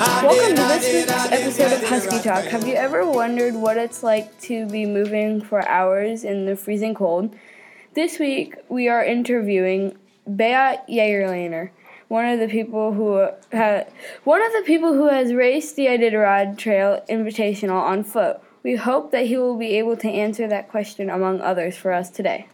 Welcome 0.00 0.56
to 0.56 0.62
this 0.62 0.94
week's 0.94 1.30
episode 1.30 1.72
of 1.74 1.86
Husky 1.86 2.20
Talk. 2.20 2.44
Have 2.44 2.66
you 2.66 2.72
ever 2.72 3.04
wondered 3.04 3.52
what 3.52 3.76
it's 3.76 4.02
like 4.02 4.40
to 4.40 4.64
be 4.66 4.86
moving 4.86 5.42
for 5.42 5.68
hours 5.68 6.24
in 6.24 6.46
the 6.46 6.56
freezing 6.56 6.94
cold? 6.94 7.36
This 7.92 8.18
week 8.18 8.54
we 8.70 8.88
are 8.88 9.04
interviewing 9.04 9.98
Beat 10.24 10.78
Jegerlehner, 10.88 11.68
one 12.08 12.24
of 12.24 12.40
the 12.40 12.48
people 12.48 12.94
who 12.94 13.28
ha- 13.54 13.84
one 14.24 14.40
of 14.40 14.52
the 14.52 14.62
people 14.64 14.94
who 14.94 15.10
has 15.10 15.34
raced 15.34 15.76
the 15.76 15.84
Iditarod 15.84 16.56
Trail 16.56 17.04
Invitational 17.10 17.82
on 17.82 18.02
foot. 18.02 18.38
We 18.62 18.76
hope 18.76 19.10
that 19.10 19.26
he 19.26 19.36
will 19.36 19.58
be 19.58 19.76
able 19.76 19.98
to 19.98 20.08
answer 20.08 20.48
that 20.48 20.70
question 20.70 21.10
among 21.10 21.42
others 21.42 21.76
for 21.76 21.92
us 21.92 22.08
today. 22.08 22.48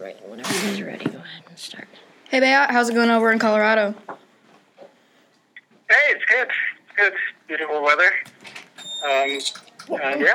Right, 0.00 0.16
whenever 0.28 0.54
you 0.54 0.60
guys 0.60 0.78
are 0.78 0.84
ready, 0.84 1.06
go 1.06 1.18
ahead 1.18 1.42
and 1.48 1.58
start. 1.58 1.88
Hey, 2.30 2.38
Beat, 2.38 2.70
how's 2.70 2.88
it 2.88 2.94
going 2.94 3.10
over 3.10 3.32
in 3.32 3.40
Colorado? 3.40 3.96
Hey, 5.88 5.94
it's 6.10 6.24
good. 6.26 6.48
It's 6.48 6.96
good. 6.96 7.12
Beautiful 7.46 7.82
weather. 7.82 8.10
Um, 9.04 9.38
uh, 9.90 10.16
yeah. 10.18 10.34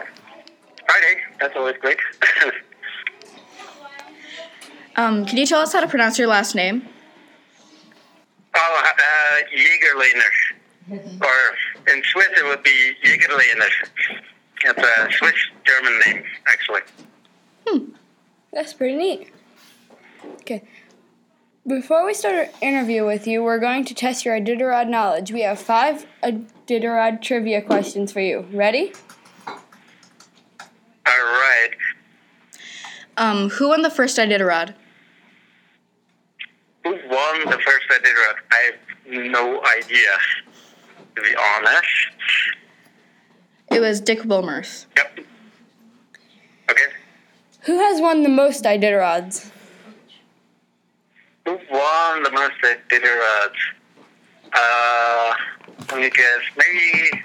Friday. 0.88 1.22
That's 1.40 1.56
always 1.56 1.76
great. 1.80 1.98
Um, 4.96 5.26
can 5.26 5.38
you 5.40 5.48
tell 5.48 5.60
us 5.60 5.74
how 5.74 5.80
to 5.80 5.88
pronounce 5.88 6.20
your 6.20 6.28
last 6.28 6.54
name? 6.54 6.88
oh, 8.56 8.84
uh, 8.86 9.36
Jegerlehner. 9.52 11.20
Or 11.20 11.92
in 11.92 12.04
Swiss, 12.12 12.28
it 12.38 12.46
would 12.46 12.62
be 12.62 12.92
Jegerlehner. 13.04 13.70
It's 14.66 14.80
a 14.80 15.12
Swiss 15.18 15.34
German 15.66 16.00
name, 16.06 16.24
actually. 16.48 16.82
Hmm. 17.66 17.86
That's 18.52 18.74
pretty 18.74 18.96
neat. 18.96 19.34
Okay. 20.42 20.62
Before 21.66 22.06
we 22.06 22.14
start 22.14 22.36
our 22.36 22.50
interview 22.60 23.06
with 23.06 23.26
you, 23.26 23.42
we're 23.42 23.58
going 23.58 23.86
to 23.86 23.96
test 23.96 24.26
your 24.26 24.38
Iditarod 24.38 24.90
knowledge. 24.90 25.32
We 25.32 25.44
have 25.44 25.60
five 25.60 26.06
Iditarod 26.22 27.22
trivia 27.22 27.62
questions 27.62 28.12
for 28.12 28.20
you. 28.20 28.46
Ready? 28.52 28.92
All 29.48 29.56
right. 31.06 31.70
Um, 33.16 33.50
who 33.50 33.70
won 33.70 33.82
the 33.82 33.90
first 33.90 34.18
Iditarod? 34.18 34.74
Who 36.84 36.90
won 36.90 37.46
the 37.46 37.60
first 37.66 37.88
Iditarod? 37.90 38.36
I 38.52 38.72
have 38.72 39.34
no 39.34 39.64
idea, 39.64 40.18
to 41.16 41.22
be 41.22 41.34
honest. 41.34 41.88
It 43.72 43.80
was 43.80 44.02
Dick 44.02 44.20
Wilmarth. 44.24 44.88
Yep. 44.98 45.20
Okay. 46.72 46.88
Who 47.62 47.78
has 47.78 48.02
won 48.02 48.24
the 48.24 48.30
most 48.30 48.66
Iditarods? 48.66 49.53
Who 51.46 51.52
won 51.72 52.24
the 52.24 52.32
most 52.32 52.54
Iditarods? 52.64 53.52
Uh, 54.54 55.34
let 55.90 56.00
me 56.00 56.10
guess. 56.10 56.42
Maybe, 56.58 57.24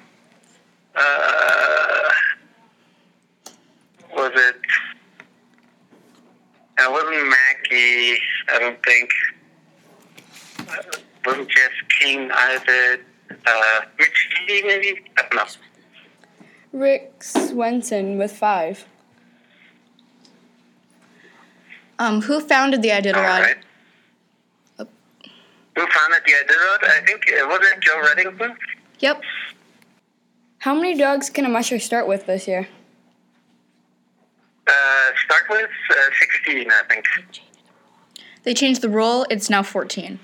uh, 0.97 2.09
was 4.17 4.33
it, 4.35 4.57
it 6.79 6.91
wasn't 6.91 7.29
Mackey, 7.29 8.19
I 8.49 8.59
don't 8.59 8.83
think. 8.85 9.11
Uh, 10.61 10.99
wasn't 11.25 11.49
Jeff 11.51 11.71
King 12.01 12.31
either. 12.33 13.01
Uh, 13.47 13.81
Mitch 13.99 14.29
Key, 14.47 14.63
maybe? 14.67 15.01
I 15.17 15.23
don't 15.23 15.35
know. 15.35 15.45
Rick 16.73 17.23
Swenson 17.23 18.19
with 18.19 18.33
five. 18.33 18.85
Um, 22.01 22.23
who 22.23 22.41
founded 22.41 22.83
the 22.83 22.89
Iditarod? 22.89 23.57
Right. 25.79 25.87
Who 25.87 25.93
founded 25.93 26.23
the 26.27 26.33
Iditarod? 26.33 26.89
I 26.89 27.05
think, 27.05 27.25
it 27.27 27.47
was 27.47 27.61
it 27.73 27.81
Joe 27.81 28.03
Redington? 28.03 28.57
Yep. 29.01 29.23
How 30.59 30.75
many 30.75 30.97
dogs 30.97 31.31
can 31.31 31.45
a 31.45 31.49
musher 31.49 31.79
start 31.79 32.09
with 32.09 32.27
this 32.27 32.49
year? 32.49 32.69
Uh, 34.67 34.73
start 35.25 35.45
with 35.49 35.71
uh, 35.91 35.95
16, 36.45 36.71
I 36.71 36.83
think. 36.89 37.05
They 38.43 38.55
changed 38.55 38.83
the 38.83 38.89
rule. 38.89 39.25
It's 39.31 39.49
now 39.49 39.63
14. 39.63 40.19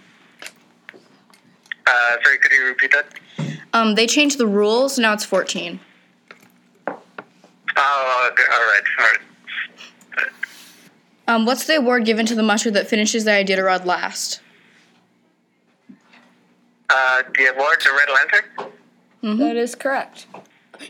Uh, 1.86 2.16
sorry, 2.22 2.38
could 2.38 2.52
you 2.52 2.66
repeat 2.66 2.92
that? 2.92 3.06
Um, 3.72 3.94
they 3.94 4.06
changed 4.06 4.38
the 4.38 4.46
rules. 4.46 4.98
Now 4.98 5.12
it's 5.12 5.24
14. 5.24 5.80
Oh, 7.76 8.30
okay. 8.32 8.42
all 8.52 8.58
right, 8.58 8.82
all 8.98 9.04
right. 9.06 9.18
Um, 11.26 11.46
what's 11.46 11.66
the 11.66 11.76
award 11.76 12.04
given 12.04 12.26
to 12.26 12.34
the 12.34 12.42
musher 12.42 12.70
that 12.70 12.86
finishes 12.86 13.24
the 13.24 13.30
Iditarod 13.30 13.86
last? 13.86 14.40
Uh, 16.90 17.22
the 17.36 17.46
award 17.46 17.80
to 17.80 17.90
Red 17.90 18.08
Lantern? 18.14 19.38
That 19.38 19.56
is 19.56 19.74
correct. 19.74 20.26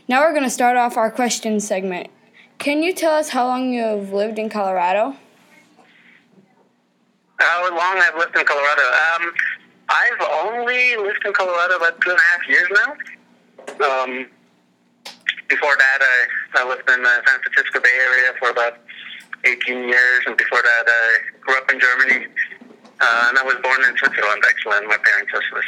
Now 0.07 0.21
we're 0.21 0.31
going 0.31 0.43
to 0.43 0.49
start 0.49 0.75
off 0.77 0.97
our 0.97 1.09
question 1.09 1.59
segment. 1.59 2.09
Can 2.57 2.83
you 2.83 2.93
tell 2.93 3.13
us 3.13 3.29
how 3.29 3.47
long 3.47 3.73
you 3.73 3.81
have 3.83 4.11
lived 4.11 4.37
in 4.39 4.49
Colorado? 4.49 5.15
How 7.37 7.69
long 7.69 7.97
I've 7.97 8.17
lived 8.17 8.35
in 8.35 8.45
Colorado? 8.45 8.81
Um, 8.81 9.33
I've 9.89 10.21
only 10.43 10.95
lived 10.97 11.23
in 11.25 11.33
Colorado 11.33 11.75
about 11.77 12.01
two 12.01 12.09
and 12.11 12.19
a 12.19 12.23
half 12.23 12.49
years 12.49 12.67
now. 12.73 14.01
Um, 14.03 14.27
before 15.49 15.75
that, 15.77 15.99
I, 16.01 16.61
I 16.61 16.67
lived 16.67 16.89
in 16.89 17.03
the 17.03 17.21
San 17.25 17.39
Francisco 17.41 17.79
Bay 17.79 17.97
Area 18.09 18.33
for 18.39 18.49
about 18.49 18.79
18 19.43 19.87
years, 19.87 20.23
and 20.25 20.35
before 20.37 20.61
that, 20.61 20.83
I 20.87 21.17
grew 21.41 21.57
up 21.57 21.71
in 21.71 21.79
Germany. 21.79 22.27
Uh, 22.99 23.25
and 23.29 23.37
I 23.37 23.43
was 23.43 23.55
born 23.61 23.83
in 23.83 23.97
Switzerland, 23.97 24.43
actually, 24.47 24.77
and 24.77 24.87
my 24.87 24.97
parents 24.97 25.31
are 25.33 25.41
Swiss. 25.49 25.65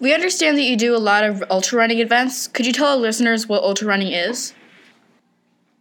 We 0.00 0.14
understand 0.14 0.56
that 0.58 0.62
you 0.62 0.76
do 0.76 0.94
a 0.94 0.98
lot 0.98 1.24
of 1.24 1.42
ultra 1.50 1.78
running 1.78 1.98
events. 1.98 2.46
Could 2.46 2.66
you 2.66 2.72
tell 2.72 2.88
our 2.88 2.96
listeners 2.96 3.46
what 3.48 3.62
ultra 3.62 3.88
running 3.88 4.12
is? 4.12 4.54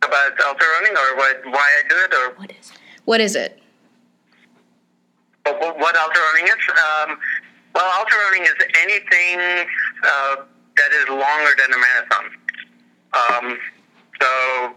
About 0.01 0.31
ultra 0.45 0.67
running, 0.79 0.97
or 0.97 1.17
what, 1.17 1.41
why 1.45 1.67
I 1.79 1.87
do 1.87 1.95
it, 1.95 2.13
or 2.13 2.33
What 2.35 2.51
is 2.51 2.71
it? 2.71 2.77
What 3.05 3.21
is 3.21 3.35
it? 3.35 3.61
What, 5.43 5.61
what 5.61 5.79
what 5.79 5.95
ultra 5.95 6.21
running 6.21 6.47
is? 6.47 6.55
Um, 6.69 7.17
well, 7.73 7.99
ultra 7.99 8.17
running 8.17 8.43
is 8.43 8.55
anything 8.81 9.67
uh, 10.03 10.35
that 10.75 10.91
is 10.91 11.09
longer 11.09 11.51
than 11.57 11.73
a 11.73 11.77
marathon. 11.77 12.25
Um, 13.13 13.57
so 14.19 14.27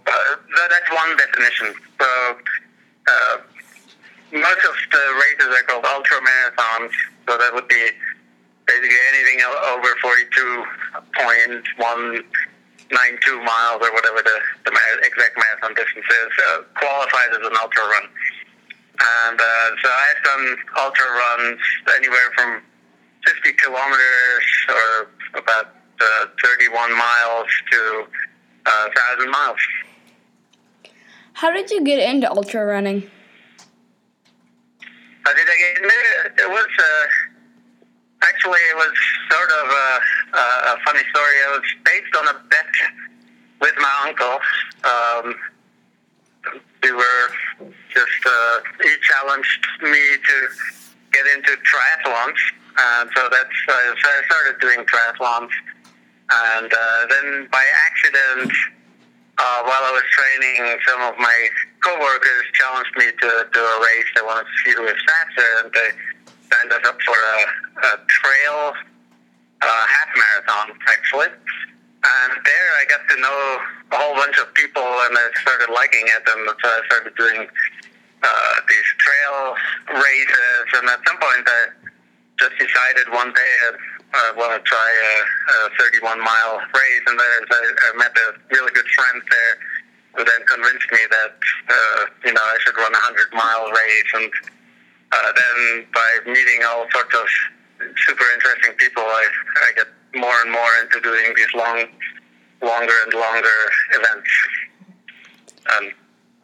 uh, 0.06 0.36
that's 0.68 0.90
one 0.90 1.16
definition. 1.16 1.74
So 1.98 2.36
uh, 3.08 3.36
most 4.32 4.62
of 4.64 4.74
the 4.90 5.04
races 5.18 5.50
are 5.54 5.64
called 5.66 5.84
ultra 5.84 6.18
marathons. 6.18 6.92
So 7.28 7.38
that 7.38 7.50
would 7.54 7.68
be 7.68 7.90
basically 8.66 9.02
anything 9.14 9.38
over 9.74 9.88
forty-two 10.02 10.64
point 11.14 11.64
one 11.76 12.24
nine 12.90 13.18
two 13.24 13.38
miles 13.42 13.82
or 13.82 13.92
whatever 13.94 14.18
the, 14.22 14.36
the 14.64 14.72
exact 15.02 15.38
marathon 15.38 15.74
distance 15.74 16.06
is 16.06 16.32
uh, 16.50 16.62
qualifies 16.74 17.30
as 17.38 17.46
an 17.46 17.56
ultra 17.62 17.82
run. 17.82 18.06
And 19.00 19.40
uh, 19.40 19.68
so 19.82 19.88
I've 19.88 20.22
done 20.24 20.56
ultra 20.76 21.06
runs 21.06 21.60
anywhere 21.96 22.28
from 22.36 22.62
50 23.24 23.52
kilometers 23.54 24.44
or 24.68 25.10
about 25.38 25.74
uh, 26.00 26.26
31 26.42 26.92
miles 26.92 27.48
to 27.70 28.06
uh, 28.66 28.88
1,000 29.16 29.30
miles. 29.30 29.58
How 31.32 31.52
did 31.52 31.70
you 31.70 31.82
get 31.82 31.98
into 31.98 32.30
ultra 32.30 32.64
running? 32.64 33.10
How 35.24 35.34
did 35.34 35.48
I 35.48 35.49
get 35.49 35.49
into 35.49 35.49
it? 35.64 36.32
It 36.38 36.50
was 36.50 36.70
uh, 36.78 37.04
actually 38.22 38.60
it 38.70 38.76
was 38.76 38.92
sort 39.30 39.50
of 39.50 39.66
a, 39.70 39.88
a, 40.72 40.76
funny 40.84 41.04
story. 41.10 41.34
It 41.46 41.50
was 41.60 41.68
based 41.84 42.14
on 42.16 42.28
a 42.28 42.36
bet 42.48 42.74
with 43.60 43.74
my 43.78 43.94
uncle. 44.08 44.38
Um, 44.84 45.34
we 46.82 46.92
were 46.92 47.26
just 47.92 48.22
uh, 48.26 48.60
he 48.82 48.90
challenged 49.02 49.66
me 49.82 50.00
to 50.16 50.36
get 51.12 51.26
into 51.36 51.52
triathlons, 51.68 52.40
and 52.78 53.10
so 53.14 53.28
that's 53.30 53.58
uh, 53.68 53.94
so 54.02 54.08
I 54.08 54.22
started 54.26 54.60
doing 54.60 54.86
triathlons, 54.86 55.50
and 56.30 56.72
uh, 56.72 57.06
then 57.08 57.48
by 57.52 57.64
accident, 57.86 58.52
uh, 59.40 59.60
while 59.64 59.84
I 59.88 59.92
was 59.96 60.04
training, 60.12 60.78
some 60.86 61.00
of 61.08 61.16
my 61.16 61.38
coworkers 61.80 62.44
challenged 62.52 62.94
me 62.96 63.08
to 63.08 63.28
do 63.52 63.60
a 63.60 63.76
race. 63.80 64.08
They 64.14 64.22
wanted 64.22 64.44
to 64.44 64.56
see 64.64 64.72
who 64.76 64.84
was 64.84 65.00
faster, 65.00 65.48
and 65.64 65.72
they 65.72 65.88
signed 66.52 66.72
us 66.76 66.84
up 66.84 67.00
for 67.00 67.16
a, 67.16 67.38
a 67.88 67.92
trail 68.04 68.74
uh, 69.62 69.84
half 69.88 70.10
marathon, 70.12 70.76
actually. 70.88 71.32
And 72.00 72.32
there 72.44 72.70
I 72.80 72.84
got 72.88 73.02
to 73.08 73.16
know 73.20 73.40
a 73.92 73.96
whole 73.96 74.14
bunch 74.14 74.38
of 74.38 74.52
people 74.54 74.82
and 74.82 75.12
I 75.18 75.26
started 75.42 75.68
liking 75.68 76.06
it 76.06 76.24
and 76.24 76.48
so 76.48 76.68
I 76.68 76.80
started 76.86 77.12
doing 77.16 77.46
uh, 78.22 78.54
these 78.68 78.88
trail 78.96 79.54
races 80.00 80.64
and 80.80 80.88
at 80.88 81.00
some 81.06 81.18
point 81.18 81.44
I 81.44 81.60
just 82.38 82.56
decided 82.56 83.12
one 83.12 83.32
day 83.34 83.52
I, 83.68 83.99
I 84.12 84.32
want 84.36 84.52
to 84.52 84.62
try 84.66 84.88
a, 84.90 85.66
a 85.66 85.70
31 85.78 86.18
mile 86.18 86.58
race 86.58 87.04
and 87.06 87.18
there 87.18 87.40
I, 87.50 87.62
I 87.92 87.96
met 87.96 88.12
a 88.16 88.38
really 88.50 88.72
good 88.72 88.88
friend 88.90 89.22
there 89.22 89.54
who 90.16 90.24
then 90.24 90.42
convinced 90.50 90.90
me 90.90 90.98
that 91.10 91.34
uh, 91.70 92.00
you 92.26 92.32
know 92.34 92.42
I 92.42 92.58
should 92.64 92.76
run 92.76 92.90
a 92.90 93.02
100 93.06 93.30
mile 93.32 93.70
race 93.70 94.10
and 94.14 94.30
uh, 95.12 95.30
then 95.30 95.86
by 95.94 96.10
meeting 96.26 96.62
all 96.66 96.86
sorts 96.90 97.14
of 97.14 97.26
super 98.06 98.24
interesting 98.34 98.74
people. 98.78 99.02
I 99.02 99.26
I 99.66 99.72
get 99.76 99.88
more 100.14 100.34
and 100.42 100.50
more 100.52 100.72
into 100.82 101.00
doing 101.00 101.32
these 101.36 101.52
long, 101.54 101.86
longer 102.62 102.94
and 103.04 103.14
longer 103.14 103.58
events. 103.94 104.30
And 105.78 105.92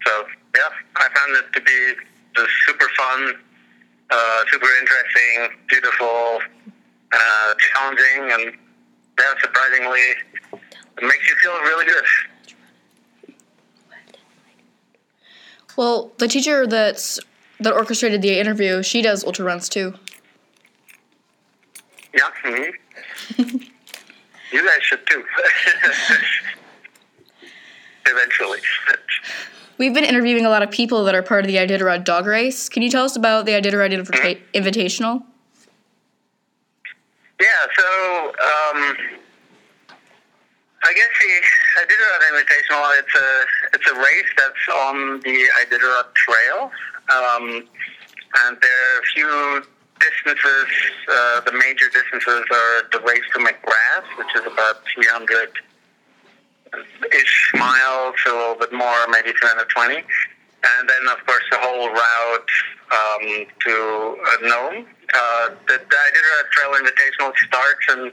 so 0.07 0.13
yeah, 0.55 0.71
I 0.97 1.09
found 1.15 1.37
it 1.37 1.53
to 1.53 1.61
be 1.61 1.79
just 2.37 2.53
super 2.67 2.89
fun, 2.97 3.35
uh, 4.11 4.45
super 4.51 4.69
interesting, 4.81 5.59
beautiful, 5.69 6.41
uh, 7.17 7.55
challenging, 7.59 8.31
and 8.33 8.57
yeah, 9.19 9.35
surprisingly, 9.41 10.01
it 10.53 11.03
makes 11.03 11.29
you 11.29 11.35
feel 11.37 11.53
really 11.61 11.85
good. 11.87 12.05
Well, 15.77 16.13
the 16.19 16.29
teacher 16.29 16.67
that's 16.67 17.19
that 17.61 17.73
orchestrated 17.73 18.23
the 18.23 18.39
interview, 18.39 18.83
she 18.83 19.03
does 19.03 19.25
ultra 19.25 19.45
runs 19.45 19.69
too. 19.69 19.95
Yeah. 22.15 22.31
hmm 22.43 22.71
you 24.53 24.65
guys 24.65 24.83
should 24.83 25.07
too. 25.07 25.25
Eventually. 28.07 28.61
We've 29.79 29.93
been 29.93 30.05
interviewing 30.05 30.47
a 30.47 30.49
lot 30.49 30.63
of 30.63 30.71
people 30.71 31.05
that 31.05 31.15
are 31.15 31.23
part 31.23 31.45
of 31.45 31.49
the 31.49 31.57
Iditarod 31.57 32.05
dog 32.05 32.27
race. 32.27 32.69
Can 32.69 32.83
you 32.83 32.89
tell 32.91 33.05
us 33.05 33.17
about 33.17 33.45
the 33.45 33.53
Iditarod 33.53 33.93
Invita- 33.93 34.41
Invitational? 34.55 35.25
Yeah, 37.41 37.47
so 37.77 38.29
um, 38.29 38.97
I 40.85 40.93
guess 40.95 41.13
the 41.21 41.31
Iditarod 41.83 42.23
Invitational 42.33 42.99
it's 42.99 43.15
a 43.15 43.29
it's 43.75 43.91
a 43.91 43.95
race 43.95 44.33
that's 44.39 44.69
on 44.75 45.21
the 45.21 45.45
Iditarod 45.67 46.15
Trail, 46.15 46.71
um, 47.13 47.69
and 48.47 48.57
there 48.61 48.97
are 48.97 49.01
a 49.01 49.07
few 49.13 49.63
distances. 50.01 50.67
Uh, 51.09 51.41
the 51.43 51.53
major 51.53 51.89
distances 51.91 52.45
are 52.51 52.89
the 52.93 53.01
race 53.07 53.25
to 53.35 53.41
McGrath, 53.41 54.09
which 54.19 54.35
is 54.37 54.47
about 54.51 54.83
300 54.95 55.51
ish 57.13 57.53
miles, 57.55 58.15
a 58.27 58.31
little 58.31 58.55
bit 58.55 58.73
more, 58.73 59.07
maybe 59.11 59.33
320. 59.33 59.97
And 59.97 60.89
then, 60.89 61.09
of 61.13 61.25
course, 61.27 61.45
the 61.51 61.59
whole 61.61 61.89
route 61.89 62.51
um, 62.93 63.47
to 63.61 64.17
uh, 64.27 64.49
Nome. 64.49 64.87
Uh, 65.15 65.51
the, 65.69 65.79
the 65.79 66.01
Iditarod 66.09 66.51
Trail 66.51 66.73
Invitational 66.83 67.33
starts 67.47 67.85
and 67.91 68.13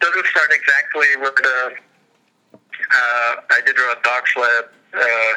doesn't 0.00 0.26
start 0.26 0.50
exactly 0.52 1.06
where 1.18 1.32
the 1.32 1.72
uh, 2.52 3.32
Iditarod 3.60 4.02
dog 4.02 4.22
sled 4.28 4.64
uh, 4.94 5.32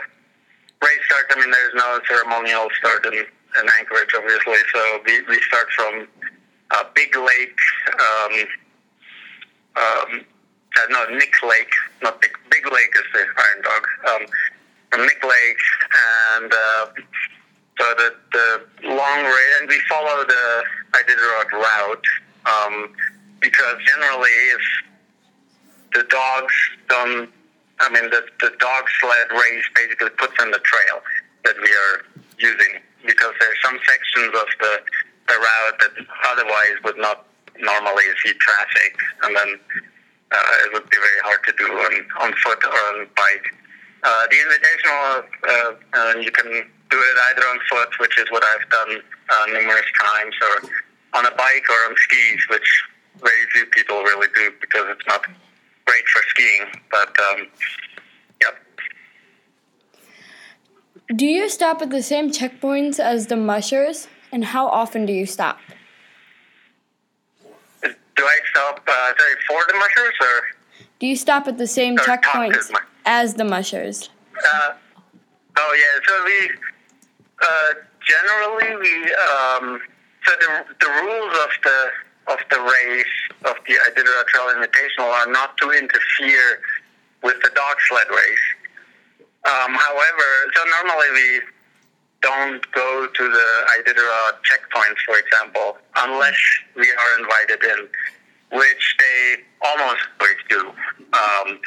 race 0.84 1.04
starts. 1.06 1.36
I 1.36 1.40
mean, 1.40 1.52
there's 1.52 1.76
no 1.76 2.00
ceremonial 2.08 2.68
start 2.78 3.06
in, 3.06 3.14
in 3.14 3.66
Anchorage, 3.80 4.12
obviously. 4.16 4.60
So 4.74 5.00
we, 5.06 5.22
we 5.24 5.42
start 5.42 5.68
from 5.76 6.08
uh, 6.72 6.84
Big 6.94 7.16
Lake. 7.16 7.60
Um, 7.88 8.34
um, 9.76 10.26
uh, 10.78 10.86
no, 10.90 11.06
Knik 11.08 11.34
Lake, 11.48 11.74
not 12.04 12.22
Big 12.22 12.32
Big 12.52 12.66
Lake 12.72 12.94
is 12.96 13.06
the 13.14 13.20
Iron 13.20 13.62
Dog. 13.64 13.88
Um, 14.08 14.28
from 14.92 15.02
Knik 15.08 15.24
Lake, 15.24 15.64
and 16.36 16.54
uh, 16.54 16.86
so 17.80 17.86
the 17.98 18.16
the 18.32 18.88
long 18.88 19.24
race, 19.24 19.56
and 19.62 19.70
we 19.70 19.80
follow 19.90 20.26
the 20.26 20.64
Iditarod 20.94 21.52
route 21.52 22.08
um, 22.46 22.94
because 23.40 23.78
generally, 23.86 24.30
if 24.30 24.62
the 25.94 26.04
dogs 26.10 26.54
don't, 26.88 27.30
I 27.80 27.90
mean, 27.90 28.10
the 28.10 28.26
the 28.40 28.52
dog 28.60 28.84
sled 29.00 29.32
race 29.32 29.66
basically 29.76 30.10
puts 30.18 30.34
in 30.42 30.52
the 30.52 30.60
trail 30.60 31.02
that 31.46 31.56
we 31.58 31.70
are 31.70 32.06
using 32.38 32.82
because 33.06 33.34
there's 33.40 33.58
some 33.64 33.80
sections 33.88 34.34
of 34.36 34.48
the 34.60 34.80
the 35.28 35.36
route 35.36 35.80
that 35.80 35.94
otherwise 36.32 36.76
would 36.84 36.98
not 36.98 37.26
normally 37.60 38.04
see 38.26 38.34
traffic, 38.34 38.96
and 39.24 39.36
then 39.36 39.60
uh, 40.32 40.66
it 40.66 40.74
would 40.74 40.90
be 40.90 40.98
very 40.98 41.22
hard 41.24 41.40
to 41.46 41.54
do 41.58 41.66
on, 41.66 41.94
on 42.22 42.34
foot 42.44 42.64
or 42.64 42.72
on 42.72 43.08
bike. 43.16 43.48
Uh, 44.02 44.24
the 44.32 44.38
invitational, 44.38 45.24
uh, 45.94 46.20
you 46.20 46.32
can 46.32 46.72
do 46.90 46.98
it 46.98 47.18
either 47.30 47.48
on 47.48 47.60
foot, 47.70 47.90
which 48.00 48.18
is 48.20 48.30
what 48.32 48.44
I've 48.44 48.70
done 48.70 49.02
uh, 49.30 49.46
numerous 49.48 49.86
times, 50.02 50.36
or 50.42 50.70
on 51.14 51.26
a 51.26 51.32
bike 51.36 51.66
or 51.70 51.90
on 51.90 51.96
skis, 51.98 52.48
which 52.50 52.84
very 53.22 53.46
few 53.54 53.66
people 53.68 54.02
really 54.04 54.28
do 54.36 54.52
because 54.62 54.86
it's 54.90 55.08
not 55.08 55.26
great 55.86 56.08
for 56.08 56.22
skiing. 56.30 56.66
But 56.92 57.16
um, 57.20 57.48
yep. 58.42 58.58
Do 61.16 61.26
you 61.26 61.50
stop 61.50 61.82
at 61.82 61.90
the 61.90 62.04
same 62.04 62.32
checkpoints 62.32 63.00
as 63.00 63.28
the 63.28 63.36
mushers? 63.36 64.08
And 64.32 64.46
how 64.46 64.68
often 64.68 65.06
do 65.06 65.14
you 65.14 65.26
stop? 65.26 65.58
Do 67.82 68.26
I 68.26 68.40
stop, 68.52 68.84
uh, 68.88 69.14
sorry, 69.18 69.36
for 69.48 69.66
the 69.68 69.74
mushers 69.74 70.14
or? 70.22 70.86
Do 71.00 71.08
you 71.08 71.16
stop 71.16 71.48
at 71.48 71.58
the 71.58 71.66
same 71.66 71.94
Or 71.94 72.04
talk 72.04 72.22
to 72.22 72.28
checkpoints 72.28 72.72
as 73.06 73.36
the 73.36 73.46
mushers? 73.46 74.10
Uh, 74.38 74.74
oh 75.58 75.78
yeah, 75.80 76.06
so 76.08 76.26
we 76.26 76.52
uh, 77.42 77.74
generally 78.06 78.76
we 78.78 78.94
um, 79.14 79.82
so 80.26 80.32
the 80.40 80.76
the 80.80 80.90
rules 81.04 81.34
of 81.38 81.52
the 81.64 81.80
of 82.34 82.40
the 82.52 82.60
race 82.60 83.18
of 83.46 83.56
the 83.68 83.74
Iditarod 83.90 84.28
Trail 84.28 84.54
Invitational 84.56 85.10
are 85.12 85.32
not 85.32 85.58
to 85.58 85.72
interfere 85.72 86.62
with 87.24 87.38
the 87.42 87.50
dog 87.56 87.76
sled 87.88 88.08
race. 88.10 88.48
Um, 89.46 89.74
however, 89.74 90.30
so 90.54 90.62
normally 90.84 91.12
we 91.14 91.42
don't 92.22 92.72
go 92.72 93.08
to 93.08 93.30
the 93.30 93.48
Iditarod 93.80 94.34
checkpoints, 94.44 95.00
for 95.06 95.18
example, 95.18 95.78
unless 95.98 96.38
we 96.76 96.90
are 96.92 97.20
invited 97.20 97.64
in, 97.64 98.58
which 98.58 98.96
they 99.00 99.38
almost 99.62 100.02
always 100.20 100.36
do. 100.50 100.72
Um, 101.14 101.60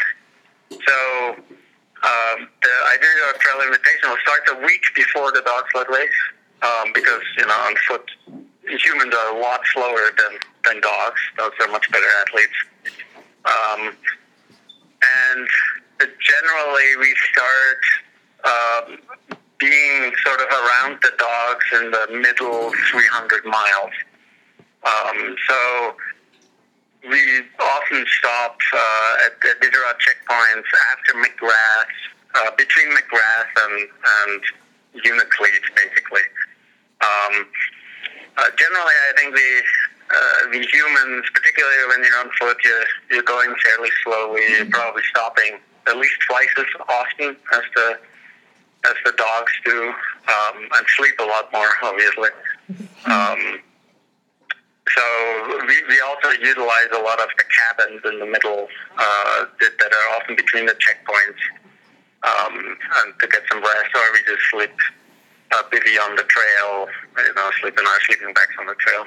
so 0.70 1.36
um, 2.02 2.48
the 2.62 2.74
Iditarod 2.98 3.38
Trail 3.38 3.58
Invitational 3.70 4.16
starts 4.22 4.50
a 4.50 4.58
week 4.66 4.82
before 4.94 5.30
the 5.32 5.42
dog 5.42 5.64
sled 5.72 5.86
race 5.88 6.20
um, 6.62 6.92
because 6.94 7.22
you 7.38 7.46
know 7.46 7.58
on 7.66 7.74
foot 7.88 8.10
humans 8.66 9.14
are 9.14 9.36
a 9.36 9.40
lot 9.40 9.60
slower 9.72 10.10
than 10.18 10.38
than 10.64 10.80
dogs. 10.80 11.20
Dogs 11.36 11.56
are 11.60 11.68
much 11.68 11.90
better 11.90 12.06
athletes. 12.26 12.58
Um, 13.44 13.96
and 15.02 15.48
generally, 16.00 16.96
we 16.98 17.14
start 17.32 17.82
um, 18.44 18.98
being 19.58 20.12
sort 20.24 20.40
of 20.40 20.48
around 20.48 20.98
the 21.02 21.12
dogs 21.18 21.64
in 21.74 21.90
the 21.90 22.18
middle 22.18 22.72
300 22.90 23.44
miles. 23.44 23.92
Um, 24.84 25.36
so 25.48 25.96
we 27.08 27.42
often 27.58 28.06
stop 28.18 28.58
uh, 28.72 29.26
at 29.26 29.40
the 29.40 29.48
Iditarod 29.58 29.98
checkpoints 29.98 30.70
after 30.92 31.12
McGrath, 31.14 31.94
uh, 32.34 32.50
between 32.56 32.90
McGrath 32.90 33.52
and, 33.64 33.88
and 34.22 34.42
Unalakleet, 35.02 35.64
basically. 35.74 36.22
Um, 37.00 37.46
uh, 38.38 38.50
generally, 38.56 38.94
I 39.10 39.12
think 39.16 39.34
the 39.34 39.62
uh, 40.12 40.50
the 40.52 40.60
humans, 40.60 41.24
particularly 41.32 41.76
when 41.88 42.04
you're 42.04 42.18
on 42.18 42.30
foot, 42.38 42.56
you're, 42.62 42.84
you're 43.10 43.22
going 43.22 43.54
fairly 43.64 43.88
slowly. 44.04 44.42
You're 44.50 44.66
probably 44.66 45.02
stopping 45.08 45.58
at 45.88 45.96
least 45.96 46.16
twice 46.28 46.52
as 46.58 46.66
often 46.88 47.36
as 47.54 47.62
the 47.74 47.98
as 48.84 48.94
the 49.04 49.12
dogs 49.12 49.52
do, 49.64 49.88
um, 49.88 50.68
and 50.74 50.86
sleep 50.96 51.14
a 51.20 51.24
lot 51.24 51.52
more, 51.52 51.68
obviously. 51.82 52.30
Um, 53.06 53.60
so 54.88 55.02
we, 55.66 55.82
we 55.88 56.00
also 56.00 56.30
utilize 56.40 56.90
a 56.92 57.02
lot 57.02 57.20
of 57.20 57.28
the 57.38 57.44
cabins 57.44 58.02
in 58.04 58.18
the 58.18 58.26
middle 58.26 58.66
uh, 58.98 59.44
that, 59.60 59.78
that 59.78 59.92
are 59.92 60.20
often 60.20 60.34
between 60.34 60.66
the 60.66 60.74
checkpoints 60.74 61.38
um, 62.24 62.76
and 62.98 63.14
to 63.20 63.26
get 63.28 63.42
some 63.50 63.60
rest, 63.60 63.94
or 63.94 64.00
we 64.12 64.18
just 64.26 64.42
sleep 64.50 64.74
uh, 65.52 65.62
busy 65.70 65.98
on 65.98 66.16
the 66.16 66.24
trail, 66.24 66.88
you 67.18 67.34
know, 67.34 67.50
sleep 67.60 67.78
in 67.78 67.86
our 67.86 68.00
sleeping 68.06 68.34
bags 68.34 68.54
on 68.58 68.66
the 68.66 68.74
trail. 68.74 69.04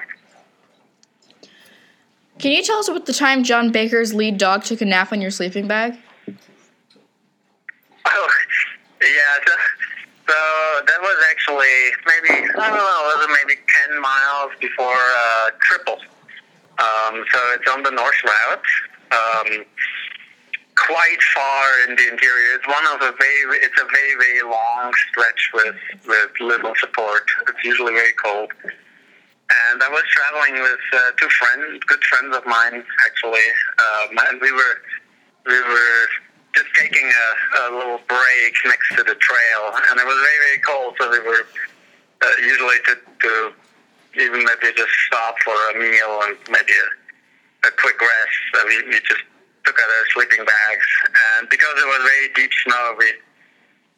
Can 2.40 2.52
you 2.52 2.64
tell 2.64 2.78
us 2.78 2.88
about 2.88 3.06
the 3.06 3.14
time 3.14 3.44
John 3.44 3.72
Baker's 3.72 4.14
lead 4.14 4.38
dog 4.38 4.64
took 4.64 4.82
a 4.82 4.86
nap 4.86 5.12
on 5.12 5.22
your 5.22 5.32
sleeping 5.32 5.68
bag? 5.68 5.98
Oh, 8.08 8.30
yeah. 9.02 9.08
So, 9.48 9.52
so 10.28 10.38
that 10.86 11.00
was 11.02 11.18
actually 11.32 11.76
maybe 12.06 12.50
I 12.58 12.70
don't 12.70 12.78
know, 12.78 13.02
was 13.14 13.26
it 13.26 13.32
maybe 13.32 13.60
ten 13.62 14.02
miles 14.02 14.52
before 14.60 14.94
uh, 14.98 15.52
Cripple? 15.62 16.00
Um, 16.78 17.24
so 17.32 17.40
it's 17.56 17.70
on 17.72 17.84
the 17.84 17.92
North 17.92 18.22
Route, 18.26 18.70
um, 19.12 19.66
quite 20.76 21.22
far 21.34 21.64
in 21.88 21.96
the 21.96 22.10
interior. 22.12 22.56
It's 22.56 22.68
one 22.68 22.86
of 22.88 23.02
a 23.02 23.16
very, 23.16 23.58
it's 23.64 23.80
a 23.80 23.86
very 23.86 24.16
very 24.20 24.44
long 24.44 24.92
stretch 25.10 25.52
with 25.54 25.76
with 26.06 26.32
little 26.42 26.74
support. 26.80 27.24
It's 27.48 27.64
usually 27.64 27.94
very 27.94 28.14
cold. 28.14 28.52
And 28.66 29.84
I 29.84 29.90
was 29.90 30.04
traveling 30.10 30.62
with 30.62 30.80
uh, 30.92 31.12
two 31.20 31.30
friends, 31.30 31.84
good 31.86 32.04
friends 32.06 32.36
of 32.36 32.46
mine, 32.48 32.84
actually, 33.06 33.48
um, 33.78 34.18
and 34.30 34.42
we 34.42 34.52
were 34.52 34.82
we 35.46 35.62
were 35.62 36.08
just 36.56 36.72
taking 36.80 37.06
a, 37.06 37.28
a 37.60 37.76
little 37.76 38.00
break 38.08 38.54
next 38.66 38.90
to 38.96 39.04
the 39.04 39.16
trail, 39.16 39.62
and 39.92 40.00
it 40.00 40.06
was 40.08 40.16
very 40.16 40.40
very 40.48 40.60
cold, 40.64 40.96
so 41.00 41.12
we 41.12 41.20
were 41.20 41.46
uh, 42.24 42.36
usually 42.42 42.80
to, 42.88 42.94
to 42.96 43.32
even 44.16 44.40
you 44.40 44.74
just 44.76 44.96
stop 45.08 45.36
for 45.44 45.56
a 45.72 45.74
meal 45.78 46.22
and 46.24 46.38
maybe 46.50 46.72
a, 46.72 47.68
a 47.68 47.72
quick 47.76 48.00
rest. 48.00 48.38
So 48.54 48.66
we, 48.68 48.76
we 48.88 49.00
just 49.04 49.24
took 49.66 49.76
out 49.76 49.90
our 49.90 50.06
sleeping 50.14 50.46
bags, 50.46 50.88
and 51.38 51.50
because 51.50 51.76
it 51.76 51.88
was 51.88 52.02
very 52.02 52.28
deep 52.36 52.52
snow, 52.64 52.96
we 52.98 53.12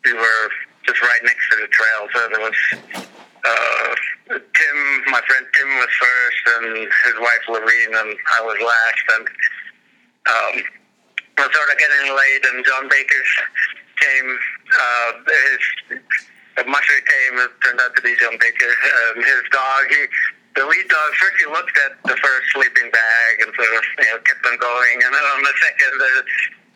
we 0.06 0.14
were 0.14 0.46
just 0.86 1.02
right 1.02 1.22
next 1.24 1.44
to 1.52 1.56
the 1.62 1.68
trail. 1.68 2.02
So 2.14 2.20
there 2.34 2.42
was 2.42 2.58
uh, 3.46 3.96
Tim, 4.28 4.78
my 5.08 5.22
friend 5.28 5.46
Tim 5.54 5.70
was 5.78 5.94
first, 6.00 6.42
and 6.58 6.78
his 7.06 7.16
wife 7.20 7.44
Loreen, 7.50 7.92
and 8.02 8.18
I 8.34 8.42
was 8.42 8.58
last, 8.60 9.06
and 9.16 9.28
um, 10.28 10.64
was 11.38 11.54
sort 11.54 11.70
of 11.70 11.78
getting 11.78 12.10
late, 12.12 12.44
and 12.50 12.66
John 12.66 12.90
Baker 12.90 13.22
came. 14.02 14.30
Uh, 14.74 15.10
his 15.26 15.62
the 16.58 16.66
musher 16.66 17.02
came. 17.06 17.38
It 17.38 17.54
turned 17.62 17.80
out 17.80 17.94
to 17.96 18.02
be 18.02 18.18
John 18.18 18.34
Baker. 18.42 18.72
Um, 18.74 19.22
his 19.22 19.46
dog. 19.54 19.86
He, 19.90 20.02
the 20.58 20.66
lead 20.66 20.90
dog. 20.90 21.10
First, 21.22 21.38
he 21.38 21.46
looked 21.46 21.78
at 21.86 21.94
the 22.02 22.18
first 22.18 22.46
sleeping 22.58 22.90
bag 22.90 23.34
and 23.46 23.54
sort 23.54 23.70
of 23.78 23.84
you 24.02 24.10
know 24.10 24.18
kept 24.26 24.42
on 24.50 24.58
going, 24.58 24.98
and 25.06 25.12
then 25.14 25.26
on 25.38 25.42
the 25.46 25.54
second, 25.62 25.94
uh, 26.02 26.22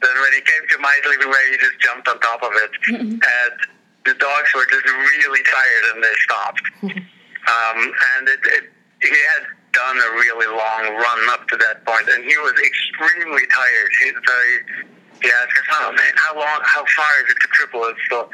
then 0.06 0.15
when 0.22 0.32
he 0.38 0.41
came 0.46 0.63
to 0.70 0.77
my 0.77 0.94
sleeping 1.01 1.34
bag, 1.34 1.46
he 1.50 1.58
just 1.58 1.77
jumped 1.82 2.06
on 2.06 2.22
top 2.22 2.46
of 2.46 2.53
it, 2.62 2.74
and 2.94 3.58
the 4.06 4.13
dogs 4.22 4.50
were 4.53 4.65
just 4.70 4.86
really 4.86 5.41
tired, 5.50 5.86
and 5.94 6.03
they 6.06 6.15
stopped. 6.22 6.65
um, 6.86 7.80
and 8.18 8.30
it, 8.30 8.41
it, 8.46 8.65
he 9.01 9.10
had 9.34 9.50
done 9.74 9.98
a 9.98 10.10
really 10.20 10.48
long 10.48 10.84
run 10.96 11.22
up 11.32 11.48
to 11.50 11.58
that 11.58 11.86
point, 11.86 12.08
and 12.10 12.24
he 12.24 12.36
was 12.38 12.54
extremely 12.60 13.46
tired. 13.48 13.92
He, 14.04 14.08
so 14.12 14.34
he, 14.46 14.56
he 15.24 15.28
asked 15.30 15.58
us, 15.58 15.68
"Oh 15.72 15.92
man, 15.92 16.13
how 16.18 16.36
long? 16.36 16.60
How 16.63 16.84
far 16.96 17.12
is 17.24 17.32
it 17.32 17.38
to 17.42 17.48
Cripple 17.50 17.90
it?" 17.90 17.98
So 18.10 18.30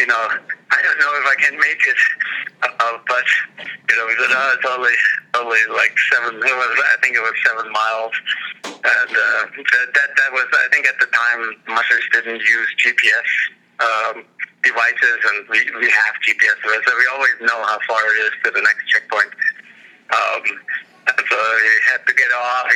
you 0.00 0.06
know, 0.06 0.22
I 0.72 0.78
don't 0.80 0.98
know 0.98 1.12
if 1.20 1.26
I 1.28 1.36
can 1.36 1.54
make 1.60 1.82
it. 1.84 2.00
Uh, 2.62 2.96
but 3.04 3.26
you 3.60 3.94
know, 3.96 4.06
we 4.08 4.16
said, 4.16 4.32
oh, 4.32 4.56
it's 4.56 4.68
only 4.72 4.96
only 5.36 5.60
like 5.76 5.92
seven. 6.12 6.40
It 6.40 6.56
was, 6.56 6.72
I 6.80 6.96
think 7.02 7.16
it 7.16 7.24
was 7.24 7.36
seven 7.44 7.68
miles, 7.72 8.14
and 8.64 9.12
uh, 9.12 9.42
that 9.92 10.08
that 10.16 10.30
was. 10.32 10.48
I 10.52 10.68
think 10.72 10.86
at 10.86 10.96
the 11.00 11.08
time, 11.12 11.40
mushers 11.68 12.04
didn't 12.12 12.40
use 12.40 12.68
GPS 12.80 13.28
um, 13.80 14.24
devices, 14.62 15.20
and 15.32 15.48
we 15.48 15.68
we 15.80 15.88
have 15.92 16.14
GPS, 16.24 16.56
so 16.64 16.92
we 16.96 17.06
always 17.12 17.36
know 17.40 17.60
how 17.64 17.78
far 17.88 18.00
it 18.16 18.18
is 18.24 18.32
to 18.44 18.50
the 18.52 18.62
next 18.62 18.88
checkpoint. 18.88 19.32
Um, 20.10 20.42
so 21.06 21.36
he 21.36 21.72
had 21.90 22.06
to 22.06 22.14
get 22.14 22.30
off. 22.32 22.66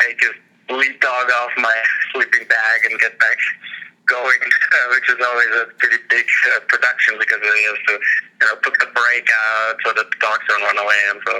Take 0.00 0.20
his 0.20 0.36
lead 0.70 1.00
dog 1.00 1.30
off 1.30 1.50
my 1.58 1.74
sleeping 2.12 2.46
bag 2.48 2.90
and 2.90 3.00
get 3.00 3.18
back 3.18 3.38
going, 4.06 4.40
which 4.90 5.08
is 5.08 5.20
always 5.24 5.52
a 5.62 5.66
pretty 5.78 6.02
big 6.08 6.26
uh, 6.54 6.60
production 6.68 7.16
because 7.18 7.40
he 7.40 7.64
has 7.68 7.78
to, 7.86 7.94
you 8.40 8.46
know, 8.48 8.56
put 8.62 8.74
the 8.80 8.88
brake 8.92 9.28
out 9.28 9.76
so 9.84 9.92
that 9.92 10.06
the 10.10 10.16
dogs 10.20 10.44
don't 10.48 10.62
run 10.62 10.78
away 10.78 11.00
and 11.10 11.20
so. 11.26 11.36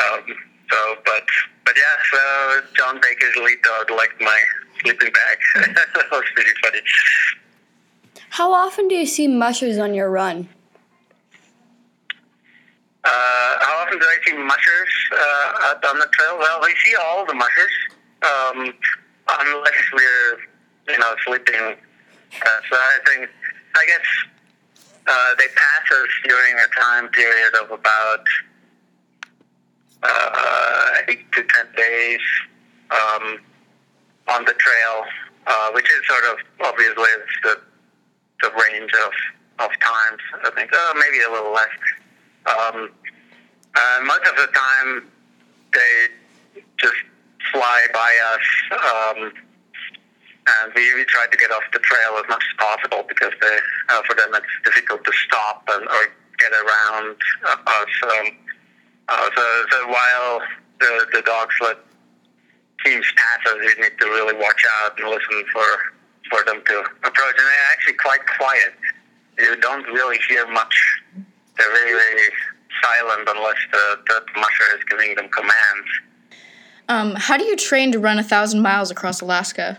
Um, 0.00 0.36
so, 0.70 0.96
but 1.04 1.24
but 1.64 1.74
yeah, 1.76 1.96
so 2.10 2.66
John 2.76 3.00
Baker's 3.02 3.36
lead 3.36 3.60
dog 3.62 3.90
liked 3.90 4.20
my 4.20 4.40
sleeping 4.82 5.12
bag. 5.12 5.74
that 5.74 6.10
was 6.10 6.24
pretty 6.34 6.50
funny. 6.62 6.80
How 8.30 8.52
often 8.52 8.88
do 8.88 8.94
you 8.94 9.06
see 9.06 9.26
mushers 9.26 9.78
on 9.78 9.94
your 9.94 10.10
run? 10.10 10.48
Uh, 13.02 13.56
how 13.60 13.82
often 13.82 13.98
do 13.98 14.04
I 14.04 14.18
see 14.26 14.36
mushers 14.36 14.92
uh, 15.12 15.68
out 15.70 15.84
on 15.84 15.98
the 15.98 16.08
trail? 16.12 16.38
Well, 16.38 16.60
we 16.62 16.74
see 16.84 16.94
all 16.96 17.24
the 17.24 17.34
mushers, 17.34 17.72
um, 18.22 18.74
unless 19.40 19.82
we're, 19.92 20.38
you 20.92 20.98
know, 20.98 21.14
sleeping. 21.24 21.76
Uh, 22.34 22.60
so 22.68 22.76
I 22.76 22.98
think, 23.06 23.30
I 23.74 23.86
guess, 23.86 24.06
uh, 25.06 25.34
they 25.38 25.46
pass 25.48 25.90
us 25.92 26.08
during 26.28 26.54
a 26.56 26.80
time 26.80 27.08
period 27.08 27.54
of 27.62 27.70
about 27.70 28.24
uh, 30.02 30.92
eight 31.08 31.30
to 31.32 31.42
ten 31.42 31.66
days 31.76 32.20
um, 32.90 33.38
on 34.28 34.44
the 34.44 34.52
trail, 34.52 35.04
uh, 35.46 35.70
which 35.72 35.86
is 35.86 36.06
sort 36.06 36.24
of 36.24 36.36
obviously 36.66 37.08
the 37.44 37.60
the 38.42 38.50
range 38.50 38.90
of 39.06 39.12
of 39.64 39.70
times. 39.80 40.20
I 40.44 40.50
think 40.50 40.70
uh, 40.72 40.94
maybe 40.94 41.22
a 41.24 41.30
little 41.30 41.52
less. 41.52 41.68
Um, 42.46 42.90
uh, 43.74 43.98
most 44.04 44.26
of 44.26 44.36
the 44.36 44.48
time, 44.52 45.08
they 45.72 46.62
just 46.78 46.96
fly 47.52 47.86
by 47.92 48.10
us, 48.34 48.46
um, 48.72 49.32
and 50.46 50.72
we, 50.74 50.94
we 50.94 51.04
try 51.04 51.26
to 51.30 51.36
get 51.36 51.50
off 51.50 51.62
the 51.72 51.78
trail 51.78 52.18
as 52.18 52.28
much 52.28 52.42
as 52.42 52.56
possible 52.58 53.04
because 53.06 53.32
they, 53.40 53.56
uh, 53.90 54.02
for 54.06 54.14
them 54.16 54.30
it's 54.34 54.46
difficult 54.64 55.04
to 55.04 55.12
stop 55.26 55.62
and, 55.68 55.86
or 55.86 56.02
get 56.38 56.52
around 56.52 57.16
us. 57.46 57.92
Um, 58.02 58.26
uh, 59.08 59.30
so, 59.36 59.64
so 59.70 59.88
while 59.88 60.40
the, 60.80 61.06
the 61.12 61.22
dogs 61.22 61.54
let 61.60 61.78
teams 62.84 63.06
pass 63.16 63.52
us, 63.52 63.58
you 63.62 63.82
need 63.82 63.98
to 63.98 64.06
really 64.06 64.34
watch 64.34 64.64
out 64.82 64.98
and 64.98 65.08
listen 65.08 65.44
for 65.52 65.64
for 66.30 66.44
them 66.44 66.62
to 66.64 66.78
approach. 67.04 67.34
And 67.36 67.46
they're 67.46 67.70
actually 67.72 67.94
quite 67.94 68.20
quiet. 68.38 68.72
You 69.38 69.56
don't 69.56 69.84
really 69.86 70.18
hear 70.28 70.46
much. 70.46 70.99
They're 71.60 71.72
very, 71.72 71.92
very 71.92 72.30
silent 72.82 73.28
unless 73.28 73.56
the, 73.70 73.98
the 74.06 74.40
musher 74.40 74.76
is 74.78 74.84
giving 74.88 75.14
them 75.14 75.28
commands. 75.28 75.88
Um, 76.88 77.14
how 77.16 77.36
do 77.36 77.44
you 77.44 77.54
train 77.54 77.92
to 77.92 77.98
run 77.98 78.18
a 78.18 78.22
thousand 78.22 78.62
miles 78.62 78.90
across 78.90 79.20
Alaska? 79.20 79.78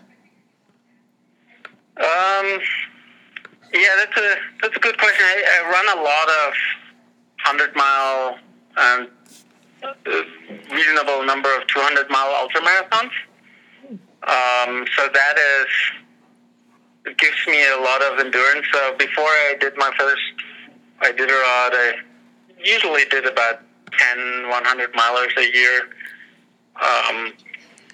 Um, 1.97 2.59
yeah, 3.73 3.95
that's 3.97 4.15
a 4.15 4.35
that's 4.61 4.75
a 4.75 4.79
good 4.79 4.97
question. 4.97 5.25
I, 5.25 5.43
I 5.57 5.71
run 5.71 5.97
a 5.97 6.01
lot 6.03 6.29
of 6.29 6.53
hundred 7.39 7.75
mile 7.75 8.37
and 8.77 9.09
uh, 9.83 10.73
reasonable 10.73 11.25
number 11.25 11.49
of 11.55 11.65
two 11.67 11.79
hundred 11.79 12.09
mile 12.11 12.29
ultra 12.41 12.61
marathons. 12.61 13.11
Um, 14.23 14.85
so 14.95 15.09
that 15.11 15.35
is 15.37 15.67
it 17.05 17.17
gives 17.17 17.47
me 17.47 17.65
a 17.67 17.81
lot 17.81 18.01
of 18.03 18.19
endurance. 18.19 18.67
So 18.71 18.95
before 18.97 19.25
I 19.25 19.55
did 19.59 19.73
my 19.77 19.91
first 19.97 20.21
Iditarod, 21.01 21.73
I 21.73 21.93
usually 22.63 23.05
did 23.05 23.25
about 23.25 23.61
10, 23.91 24.49
100 24.49 24.93
milers 24.93 25.37
a 25.37 25.53
year. 25.53 25.89
Um, 26.81 27.33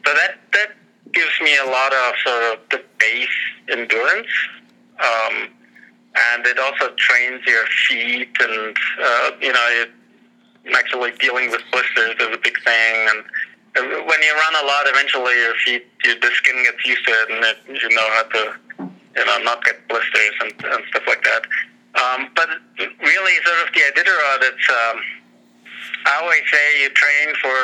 so 0.05 0.13
that 0.13 0.39
that 0.53 0.71
gives 1.11 1.41
me 1.41 1.57
a 1.57 1.65
lot 1.65 1.93
of 1.93 2.13
sort 2.23 2.43
of 2.53 2.59
the 2.69 2.83
base 2.99 3.27
endurance, 3.71 4.27
um, 4.99 5.49
and 6.33 6.45
it 6.45 6.59
also 6.59 6.93
trains 6.95 7.41
your 7.45 7.65
feet, 7.87 8.29
and 8.39 8.77
uh, 9.03 9.31
you 9.41 9.51
know, 9.51 9.67
it, 9.81 9.89
actually 10.73 11.11
dealing 11.19 11.49
with 11.49 11.61
blisters 11.71 12.15
is 12.19 12.35
a 12.35 12.37
big 12.37 12.57
thing, 12.63 13.07
and 13.09 13.23
when 14.07 14.21
you 14.21 14.33
run 14.33 14.63
a 14.63 14.65
lot, 14.65 14.85
eventually 14.85 15.35
your 15.35 15.55
feet, 15.65 15.85
your, 16.03 16.15
the 16.19 16.29
skin 16.33 16.63
gets 16.63 16.85
used 16.85 17.05
to 17.05 17.11
it, 17.11 17.29
and 17.29 17.43
it, 17.43 17.83
you 17.83 17.89
know 17.89 18.09
how 18.09 18.23
to, 18.23 18.55
you 19.15 19.25
know, 19.25 19.37
not 19.43 19.63
get 19.63 19.87
blisters 19.87 20.33
and, 20.41 20.53
and 20.65 20.83
stuff 20.89 21.03
like 21.07 21.23
that. 21.23 21.43
Um, 21.97 22.29
but 22.35 22.49
really, 22.77 23.35
sort 23.43 23.67
of 23.67 23.73
the 23.73 23.79
Iditarod, 23.79 24.39
it's, 24.41 24.69
um, 24.69 25.01
I 26.05 26.19
always 26.21 26.41
say 26.51 26.81
you 26.83 26.89
train 26.89 27.35
for 27.41 27.57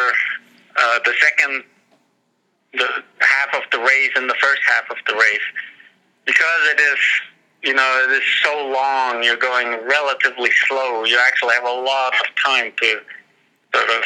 uh, 0.76 1.00
the 1.06 1.14
second 1.22 1.64
the 2.74 3.04
half 3.20 3.54
of 3.54 3.62
the 3.72 3.80
race 3.80 4.12
and 4.16 4.30
the 4.30 4.36
first 4.42 4.62
half 4.68 4.90
of 4.90 4.98
the 5.08 5.14
race 5.14 5.48
because 6.26 6.62
it 6.72 6.80
is, 6.80 7.00
you 7.64 7.74
know, 7.74 8.08
it 8.08 8.12
is 8.12 8.24
so 8.44 8.68
long. 8.68 9.24
You're 9.24 9.38
going 9.38 9.80
relatively 9.88 10.50
slow. 10.68 11.04
You 11.04 11.20
actually 11.20 11.54
have 11.54 11.66
a 11.66 11.82
lot 11.82 12.14
of 12.16 12.26
time 12.44 12.72
to 12.82 13.02
sort 13.76 13.90
of 13.90 14.04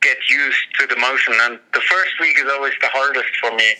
get 0.00 0.16
used 0.28 0.66
to 0.80 0.86
the 0.86 0.96
motion. 0.96 1.34
And 1.42 1.58
the 1.72 1.80
first 1.80 2.12
week 2.20 2.38
is 2.38 2.50
always 2.50 2.74
the 2.80 2.88
hardest 2.88 3.30
for 3.40 3.54
me. 3.54 3.74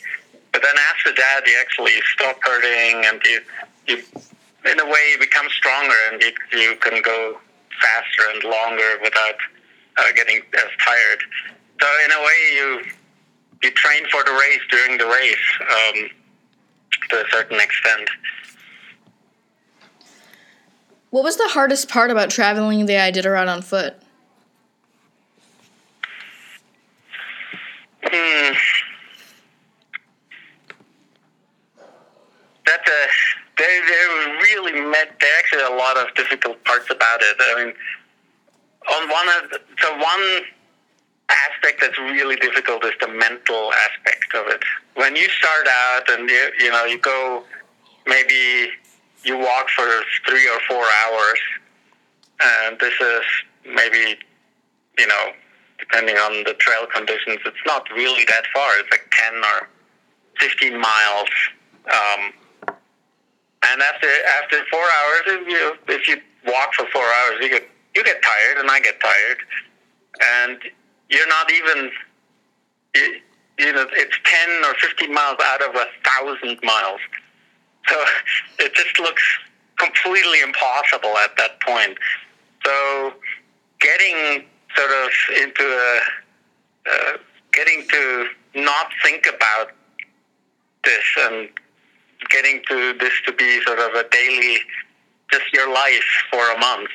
But 0.53 0.63
then 0.63 0.75
after 0.91 1.13
that, 1.13 1.41
you 1.47 1.57
actually 1.61 1.93
stop 2.15 2.39
hurting 2.43 3.05
and 3.07 3.21
you, 3.25 3.41
you 3.89 4.03
in 4.67 4.81
a 4.81 4.85
way, 4.85 5.11
you 5.13 5.19
become 5.19 5.47
stronger 5.51 5.95
and 6.13 6.23
you, 6.23 6.33
you 6.59 6.77
can 6.77 7.03
go 7.03 7.39
faster 7.81 8.31
and 8.33 8.45
longer 8.45 8.99
without 9.03 9.37
uh, 9.99 10.13
getting 10.15 10.39
as 10.57 10.69
tired. 10.85 11.23
So 11.81 11.87
in 12.05 12.13
a 12.13 12.21
way, 12.21 12.55
you 12.55 12.81
you 13.63 13.71
train 13.71 14.05
for 14.11 14.23
the 14.25 14.33
race 14.33 14.61
during 14.71 14.99
the 14.99 15.07
race 15.07 15.37
um, 15.63 16.11
to 17.11 17.25
a 17.25 17.25
certain 17.31 17.59
extent. 17.59 18.09
What 21.11 21.25
was 21.25 21.37
the 21.37 21.49
hardest 21.49 21.89
part 21.89 22.11
about 22.11 22.31
traveling 22.31 22.87
the 22.87 22.95
Iditarod 22.95 23.49
on 23.49 23.63
foot? 23.63 23.95
Hmm. 28.03 28.55
That's 32.67 32.89
a 32.89 33.07
they 33.57 33.81
they 33.87 34.24
really 34.45 34.81
met. 34.81 35.19
There 35.21 35.39
actually 35.39 35.63
a 35.63 35.77
lot 35.77 35.97
of 35.97 36.15
difficult 36.15 36.63
parts 36.65 36.91
about 36.91 37.21
it. 37.23 37.37
I 37.41 37.65
mean, 37.65 37.75
on 38.93 39.09
one 39.09 39.29
of 39.37 39.51
the, 39.51 39.61
so 39.81 39.93
one 39.97 40.27
aspect 41.29 41.81
that's 41.81 41.99
really 41.99 42.37
difficult 42.37 42.85
is 42.85 42.93
the 43.01 43.09
mental 43.09 43.73
aspect 43.73 44.35
of 44.35 44.47
it. 44.49 44.63
When 44.95 45.17
you 45.17 45.29
start 45.29 45.67
out 45.67 46.11
and 46.11 46.29
you 46.29 46.51
you 46.61 46.71
know 46.71 46.85
you 46.85 46.99
go 46.99 47.45
maybe 48.07 48.71
you 49.25 49.39
walk 49.39 49.69
for 49.71 49.89
three 50.29 50.47
or 50.49 50.61
four 50.69 50.85
hours, 50.85 51.41
and 52.41 52.79
this 52.79 52.95
is 53.01 53.25
maybe 53.75 54.19
you 54.99 55.07
know, 55.07 55.33
depending 55.79 56.17
on 56.17 56.45
the 56.45 56.55
trail 56.55 56.87
conditions, 56.95 57.39
it's 57.45 57.65
not 57.67 57.89
really 57.91 58.25
that 58.27 58.45
far. 58.55 58.71
It's 58.79 58.91
like 58.91 59.11
10 59.33 59.35
or 59.37 59.69
15 60.39 60.81
miles. 60.81 61.29
Um, 61.87 62.33
and 63.75 63.83
after 63.83 64.07
after 64.41 64.65
four 64.71 64.81
hours, 64.81 65.23
if 65.27 65.49
you 65.49 65.75
if 65.89 66.09
you 66.09 66.17
walk 66.47 66.73
for 66.75 66.87
four 66.93 67.03
hours, 67.03 67.39
you 67.41 67.49
get 67.49 67.69
you 67.97 68.05
get 68.05 68.23
tired, 68.23 68.59
and 68.59 68.71
I 68.71 68.79
get 68.79 69.01
tired, 69.01 69.39
and 70.39 70.59
you're 71.11 71.27
not 71.27 71.53
even 71.53 71.91
you, 72.95 73.21
you 73.59 73.73
know 73.73 73.87
it's 73.91 74.17
10 74.25 74.65
or 74.65 74.75
15 74.75 75.13
miles 75.13 75.39
out 75.43 75.63
of 75.63 75.75
a 75.75 75.87
thousand 76.05 76.61
miles. 76.63 77.01
So 77.89 78.05
it 78.61 78.75
just 78.75 78.99
looks 79.01 79.23
completely 79.77 80.41
impossible 80.41 81.19
at 81.19 81.37
that 81.37 81.61
point. 81.61 81.99
So 82.65 83.13
getting 83.81 84.47
sort 84.77 84.91
of 84.91 85.11
into 85.43 85.65
a 85.65 86.01
uh, 86.93 87.17
getting 87.53 87.89
to 87.89 88.27
not 88.55 88.93
think 89.03 89.27
about 89.27 89.73
this 90.85 91.05
and 91.23 91.49
getting 92.31 92.63
to 92.69 92.95
this 92.99 93.13
to 93.27 93.33
be 93.33 93.63
sort 93.63 93.79
of 93.79 93.95
a 93.95 94.09
daily, 94.11 94.59
just 95.31 95.53
your 95.53 95.73
life 95.73 96.11
for 96.31 96.53
a 96.53 96.59
month 96.59 96.91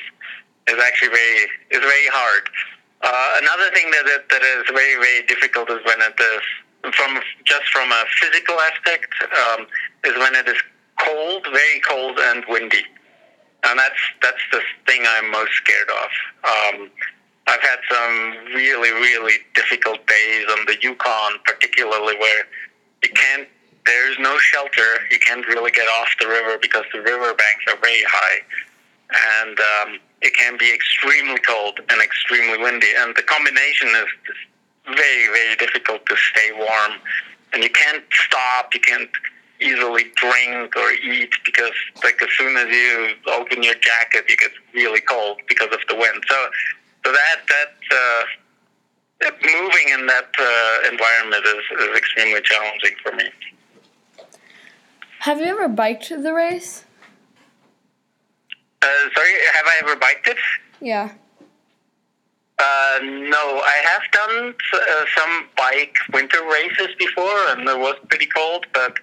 is 0.68 0.80
actually 0.82 1.10
very 1.10 1.40
is 1.72 1.80
very 1.80 2.08
hard. 2.12 2.50
Uh, 3.02 3.40
another 3.42 3.74
thing 3.74 3.90
that, 3.92 4.06
that 4.06 4.30
that 4.30 4.44
is 4.44 4.64
very 4.68 4.96
very 4.96 5.26
difficult 5.26 5.70
is 5.70 5.80
when 5.86 6.02
it 6.02 6.16
is 6.20 6.94
from 6.94 7.20
just 7.46 7.68
from 7.72 7.92
a 7.92 8.04
physical 8.20 8.56
aspect 8.60 9.12
um, 9.24 9.68
is 10.06 10.16
when 10.18 10.36
it 10.36 10.48
is 10.48 10.62
cold, 11.00 11.44
very 11.52 11.80
cold 11.88 12.20
and 12.20 12.44
windy, 12.48 12.84
and 13.66 13.80
that's 13.80 14.02
that's 14.22 14.44
the 14.52 14.62
thing 14.86 15.04
I'm 15.08 15.32
most 15.32 15.52
scared 15.54 15.90
of. 15.90 16.10
Um, 16.44 16.92
I've 17.48 17.62
had 17.62 17.80
some 17.90 18.54
really 18.54 18.92
really 18.92 19.38
difficult 19.56 20.06
days 20.08 20.46
on 20.52 20.66
the 20.68 20.78
Yukon, 20.82 21.40
particularly 21.46 22.18
where 22.18 22.44
you 23.04 23.10
can't. 23.14 23.48
There's 23.86 24.20
no 24.20 24.38
shelter. 24.38 25.00
You 25.10 25.20
can't 25.20 25.46
really 25.48 25.72
get 25.72 25.88
off 25.88 26.10
the 26.20 26.28
river 26.28 26.58
because 26.62 26.86
the 26.94 27.02
river 27.02 27.34
banks 27.34 27.66
are 27.68 27.78
very 27.82 28.04
high, 28.08 28.40
and 29.44 29.60
um, 29.60 30.00
it 30.22 30.34
can 30.36 30.58
be 30.58 30.74
extremely 30.74 31.40
cold 31.40 31.80
and 31.90 32.02
extremely 32.02 32.58
windy. 32.58 32.90
And 32.98 33.16
the 33.16 33.24
combination 33.24 33.90
is 33.90 34.08
very 34.86 35.28
very 35.28 35.56
difficult 35.56 36.06
to 36.08 36.16
stay 36.16 36.52
warm, 36.56 37.00
and 37.54 37.64
you 37.64 37.70
can't 37.70 38.04
stop. 38.12 38.74
You 38.74 38.82
can't 38.82 39.10
easily 39.62 40.06
drink 40.16 40.76
or 40.76 40.92
eat 40.92 41.32
because 41.46 41.74
like 42.04 42.22
as 42.22 42.30
soon 42.38 42.56
as 42.58 42.68
you 42.70 43.10
open 43.28 43.62
your 43.62 43.76
jacket 43.76 44.26
you 44.30 44.38
get 44.38 44.52
really 44.74 45.02
cold 45.02 45.40
because 45.48 45.68
of 45.74 45.80
the 45.90 45.96
wind 45.96 46.24
so 46.30 46.50
so 47.06 47.12
that 47.12 47.40
that 47.48 47.74
uh, 47.92 49.32
moving 49.44 49.90
in 49.90 50.08
that 50.08 50.30
uh, 50.40 50.90
environment 50.90 51.44
is, 51.46 51.80
is 51.82 51.98
extremely 51.98 52.42
challenging 52.42 52.96
for 53.04 53.12
me 53.16 53.30
Have 55.20 55.40
you 55.40 55.46
ever 55.48 55.68
biked 55.68 56.10
the 56.10 56.34
race? 56.34 56.86
uh, 58.82 58.88
sorry 59.14 59.32
have 59.54 59.66
I 59.66 59.76
ever 59.84 59.96
biked 59.98 60.28
it 60.30 60.38
Yeah. 60.80 61.12
uh, 62.58 63.00
no 63.04 63.62
I 63.76 63.78
have 63.92 64.04
done 64.12 64.54
uh, 64.74 65.06
some 65.18 65.50
bike 65.58 65.96
winter 66.14 66.42
races 66.46 66.96
before 66.98 67.38
and 67.50 67.68
it 67.68 67.78
was 67.78 67.96
pretty 68.08 68.26
cold 68.28 68.66
but 68.74 68.98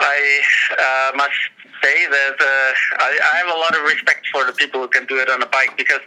I 0.00 0.40
uh, 0.72 1.16
must 1.16 1.38
say 1.82 2.06
that 2.08 2.36
uh, 2.40 3.04
I, 3.04 3.18
I 3.32 3.36
have 3.36 3.54
a 3.54 3.58
lot 3.58 3.76
of 3.76 3.82
respect 3.84 4.26
for 4.32 4.44
the 4.44 4.52
people 4.52 4.80
who 4.80 4.88
can 4.88 5.06
do 5.06 5.18
it 5.20 5.30
on 5.30 5.40
a 5.42 5.46
bike 5.46 5.76
because 5.76 6.00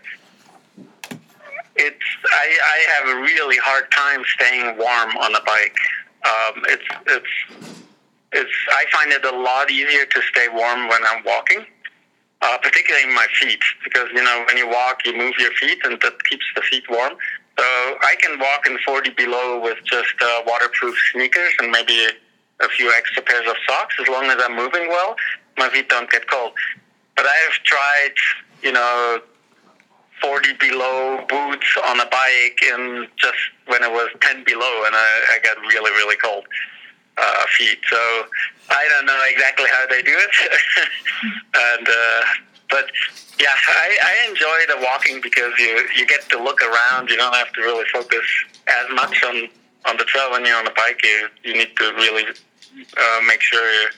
it's 1.77 2.05
I, 2.29 2.47
I 2.75 2.77
have 2.97 3.17
a 3.17 3.21
really 3.21 3.57
hard 3.57 3.89
time 3.91 4.23
staying 4.35 4.77
warm 4.77 5.15
on 5.17 5.33
a 5.35 5.41
bike. 5.45 5.77
Um, 6.25 6.63
it's 6.67 6.83
it's 7.07 7.33
it's 8.33 8.51
I 8.69 8.85
find 8.91 9.11
it 9.11 9.23
a 9.23 9.35
lot 9.35 9.71
easier 9.71 10.05
to 10.05 10.21
stay 10.31 10.47
warm 10.49 10.87
when 10.89 11.01
I'm 11.09 11.23
walking, 11.23 11.65
uh, 12.41 12.57
particularly 12.61 13.07
in 13.07 13.15
my 13.15 13.27
feet 13.39 13.61
because 13.83 14.07
you 14.13 14.23
know 14.23 14.43
when 14.47 14.57
you 14.57 14.67
walk 14.67 15.05
you 15.05 15.15
move 15.17 15.33
your 15.39 15.51
feet 15.53 15.79
and 15.83 15.99
that 16.01 16.23
keeps 16.25 16.45
the 16.55 16.61
feet 16.61 16.83
warm. 16.89 17.13
So 17.57 17.63
I 17.65 18.15
can 18.21 18.39
walk 18.39 18.67
in 18.67 18.77
40 18.85 19.11
below 19.11 19.59
with 19.59 19.77
just 19.83 20.13
uh, 20.21 20.43
waterproof 20.45 20.95
sneakers 21.11 21.53
and 21.59 21.71
maybe 21.71 22.07
a 22.59 22.67
few 22.69 22.93
extra 22.95 23.23
pairs 23.23 23.47
of 23.47 23.55
socks 23.67 23.95
as 23.99 24.07
long 24.07 24.25
as 24.25 24.37
I'm 24.39 24.55
moving 24.55 24.87
well. 24.89 25.15
My 25.57 25.69
feet 25.69 25.89
don't 25.89 26.09
get 26.11 26.29
cold. 26.29 26.51
But 27.15 27.25
I've 27.25 27.53
tried, 27.63 28.13
you 28.61 28.71
know, 28.71 29.21
40 30.21 30.53
below 30.59 31.25
boots 31.27 31.65
on 31.87 31.99
a 31.99 32.05
bike 32.05 32.59
and 32.73 33.07
just 33.17 33.37
when 33.65 33.81
it 33.81 33.91
was 33.91 34.09
10 34.21 34.43
below 34.43 34.83
and 34.85 34.95
I, 34.95 35.21
I 35.33 35.39
got 35.43 35.57
really, 35.61 35.89
really 35.91 36.15
cold 36.17 36.45
uh, 37.17 37.45
feet. 37.57 37.79
So 37.89 37.97
I 38.69 38.87
don't 38.89 39.05
know 39.05 39.21
exactly 39.29 39.67
how 39.71 39.85
they 39.89 40.01
do 40.01 40.15
it. 40.15 40.31
and, 41.77 41.87
uh, 41.87 42.21
but 42.69 42.91
yeah, 43.39 43.55
I, 43.69 43.97
I 44.03 44.29
enjoy 44.29 44.73
the 44.73 44.81
walking 44.83 45.21
because 45.21 45.53
you, 45.59 45.87
you 45.95 46.05
get 46.05 46.27
to 46.29 46.41
look 46.41 46.59
around. 46.61 47.09
You 47.09 47.17
don't 47.17 47.35
have 47.35 47.51
to 47.53 47.61
really 47.61 47.85
focus 47.93 48.25
as 48.67 48.85
much 48.93 49.23
on, 49.23 49.47
on 49.85 49.97
the 49.97 50.03
trail 50.03 50.31
when 50.31 50.45
you're 50.45 50.57
on 50.57 50.67
a 50.67 50.73
bike. 50.73 51.01
You, 51.03 51.29
you 51.43 51.53
need 51.53 51.75
to 51.77 51.93
really 51.95 52.25
uh, 52.97 53.21
make 53.27 53.41
sure 53.41 53.61
you're, 53.81 53.91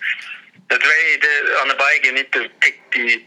it's 0.71 0.86
the, 0.86 1.53
on 1.62 1.67
the 1.67 1.75
bike 1.75 2.05
you 2.05 2.13
need 2.13 2.32
to 2.32 2.47
pick 2.60 2.79
the 2.93 3.21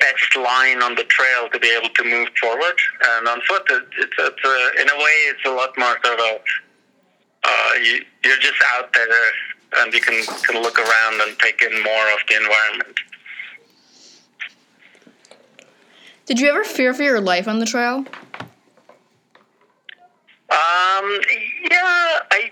best 0.00 0.36
line 0.36 0.82
on 0.82 0.94
the 0.94 1.04
trail 1.04 1.48
to 1.52 1.58
be 1.58 1.68
able 1.76 1.90
to 1.94 2.04
move 2.04 2.28
forward. 2.40 2.78
And 3.18 3.28
on 3.28 3.40
foot, 3.42 3.62
it, 3.70 3.84
it's, 3.98 4.14
it's 4.18 4.44
a, 4.44 4.82
in 4.82 4.88
a 4.88 4.96
way, 4.96 5.16
it's 5.30 5.44
a 5.46 5.50
lot 5.50 5.76
more 5.76 5.96
sort 6.04 6.20
of, 6.20 6.38
uh, 7.44 7.72
you, 7.82 8.04
you're 8.24 8.38
just 8.38 8.62
out 8.74 8.92
there 8.92 9.08
and 9.78 9.92
you 9.92 10.00
can, 10.00 10.24
can 10.42 10.62
look 10.62 10.78
around 10.78 11.20
and 11.20 11.38
take 11.38 11.62
in 11.62 11.82
more 11.82 12.12
of 12.12 12.18
the 12.28 12.36
environment. 12.36 12.98
Did 16.26 16.40
you 16.40 16.48
ever 16.48 16.64
fear 16.64 16.92
for 16.92 17.02
your 17.02 17.20
life 17.20 17.48
on 17.48 17.58
the 17.58 17.66
trail? 17.66 18.04
Um, 20.50 21.20
yeah, 21.70 22.20
I 22.30 22.50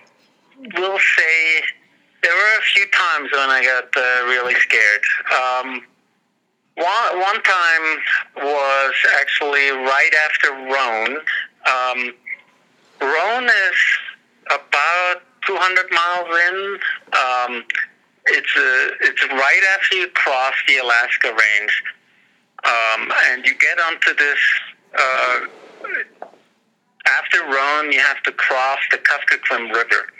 will 0.76 0.98
say 0.98 1.62
there 2.22 2.34
were 2.34 2.58
a 2.58 2.62
few 2.74 2.86
times 2.86 3.30
when 3.32 3.50
I 3.50 3.62
got 3.64 3.96
uh, 3.96 4.26
really 4.26 4.54
scared. 4.54 5.02
Um, 5.32 5.82
one, 6.76 7.20
one 7.20 7.42
time 7.42 7.98
was 8.36 8.94
actually 9.20 9.70
right 9.70 10.10
after 10.26 10.50
Rohn. 10.52 11.18
Um, 11.66 12.14
Rohn 13.00 13.44
is 13.44 13.76
about 14.50 15.22
200 15.46 15.86
miles 15.90 16.28
in. 16.48 16.78
Um, 17.12 17.64
it's 18.26 18.56
uh, 18.56 18.90
it's 19.02 19.22
right 19.28 19.62
after 19.74 19.96
you 19.96 20.08
cross 20.08 20.54
the 20.66 20.78
Alaska 20.78 21.28
Range, 21.28 21.82
um, 22.64 23.12
and 23.30 23.46
you 23.46 23.54
get 23.58 23.78
onto 23.80 24.14
this. 24.14 24.38
Uh, 24.98 25.38
after 27.06 27.38
Rohn, 27.44 27.92
you 27.92 28.00
have 28.00 28.20
to 28.24 28.32
cross 28.32 28.80
the 28.90 28.98
Kuskokwim 28.98 29.72
River, 29.72 30.10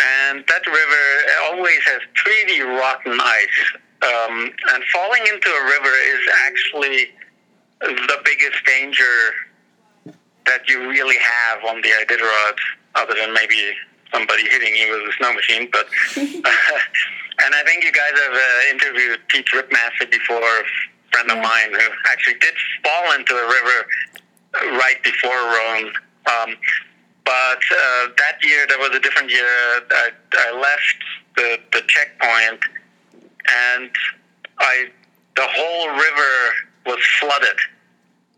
and 0.00 0.44
that 0.48 0.66
river 0.66 1.30
always 1.44 1.78
has 1.86 2.00
pretty 2.14 2.60
rotten 2.60 3.20
ice. 3.20 3.76
Um, 4.02 4.52
and 4.74 4.84
falling 4.92 5.22
into 5.32 5.48
a 5.48 5.64
river 5.64 5.88
is 5.88 6.28
actually 6.46 7.10
the 7.80 8.18
biggest 8.24 8.64
danger 8.66 9.32
that 10.46 10.68
you 10.68 10.88
really 10.88 11.16
have 11.18 11.64
on 11.64 11.80
the 11.82 11.88
Iditarod, 11.88 12.56
other 12.94 13.14
than 13.14 13.32
maybe 13.34 13.72
somebody 14.12 14.48
hitting 14.48 14.74
you 14.74 14.92
with 14.92 15.14
a 15.14 15.16
snow 15.18 15.32
machine. 15.32 15.68
But 15.70 15.86
and 16.16 17.54
I 17.54 17.62
think 17.64 17.84
you 17.84 17.92
guys 17.92 18.12
have 18.14 18.34
uh, 18.34 18.70
interviewed 18.70 19.20
Pete 19.28 19.46
Ripmaster 19.52 20.10
before, 20.10 20.38
a 20.38 20.64
friend 21.12 21.30
of 21.30 21.38
mine 21.38 21.72
who 21.72 21.88
actually 22.06 22.38
did 22.40 22.54
fall 22.84 23.14
into 23.14 23.34
a 23.34 23.46
river 23.46 23.86
right 24.78 25.02
before 25.02 25.30
Rohn. 25.30 25.92
Um, 26.26 26.56
but 27.24 27.58
uh, 27.72 28.08
that 28.16 28.38
year, 28.42 28.66
there 28.68 28.78
was 28.78 28.90
a 28.94 29.00
different 29.00 29.30
year. 29.30 29.46
I, 29.90 30.10
I 30.32 30.52
left 30.58 30.96
the, 31.36 31.58
the 31.72 31.82
checkpoint, 31.88 32.60
and 33.72 33.90
I 34.58 34.86
the 35.36 35.46
whole 35.46 35.88
river 35.90 36.54
was 36.86 37.04
flooded. 37.20 37.58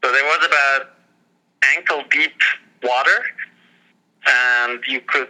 So 0.03 0.12
there 0.12 0.25
was 0.25 0.47
about 0.47 0.98
ankle 1.77 2.03
deep 2.11 2.37
water, 2.83 3.25
and 4.27 4.81
you 4.87 5.01
could. 5.01 5.29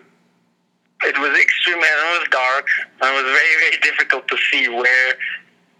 It 1.02 1.16
was 1.18 1.38
extremely. 1.38 1.86
It 1.86 2.20
was 2.20 2.28
dark. 2.30 2.66
And 3.00 3.10
it 3.10 3.22
was 3.22 3.30
very 3.32 3.54
very 3.60 3.78
difficult 3.82 4.28
to 4.28 4.36
see 4.50 4.68
where, 4.68 5.14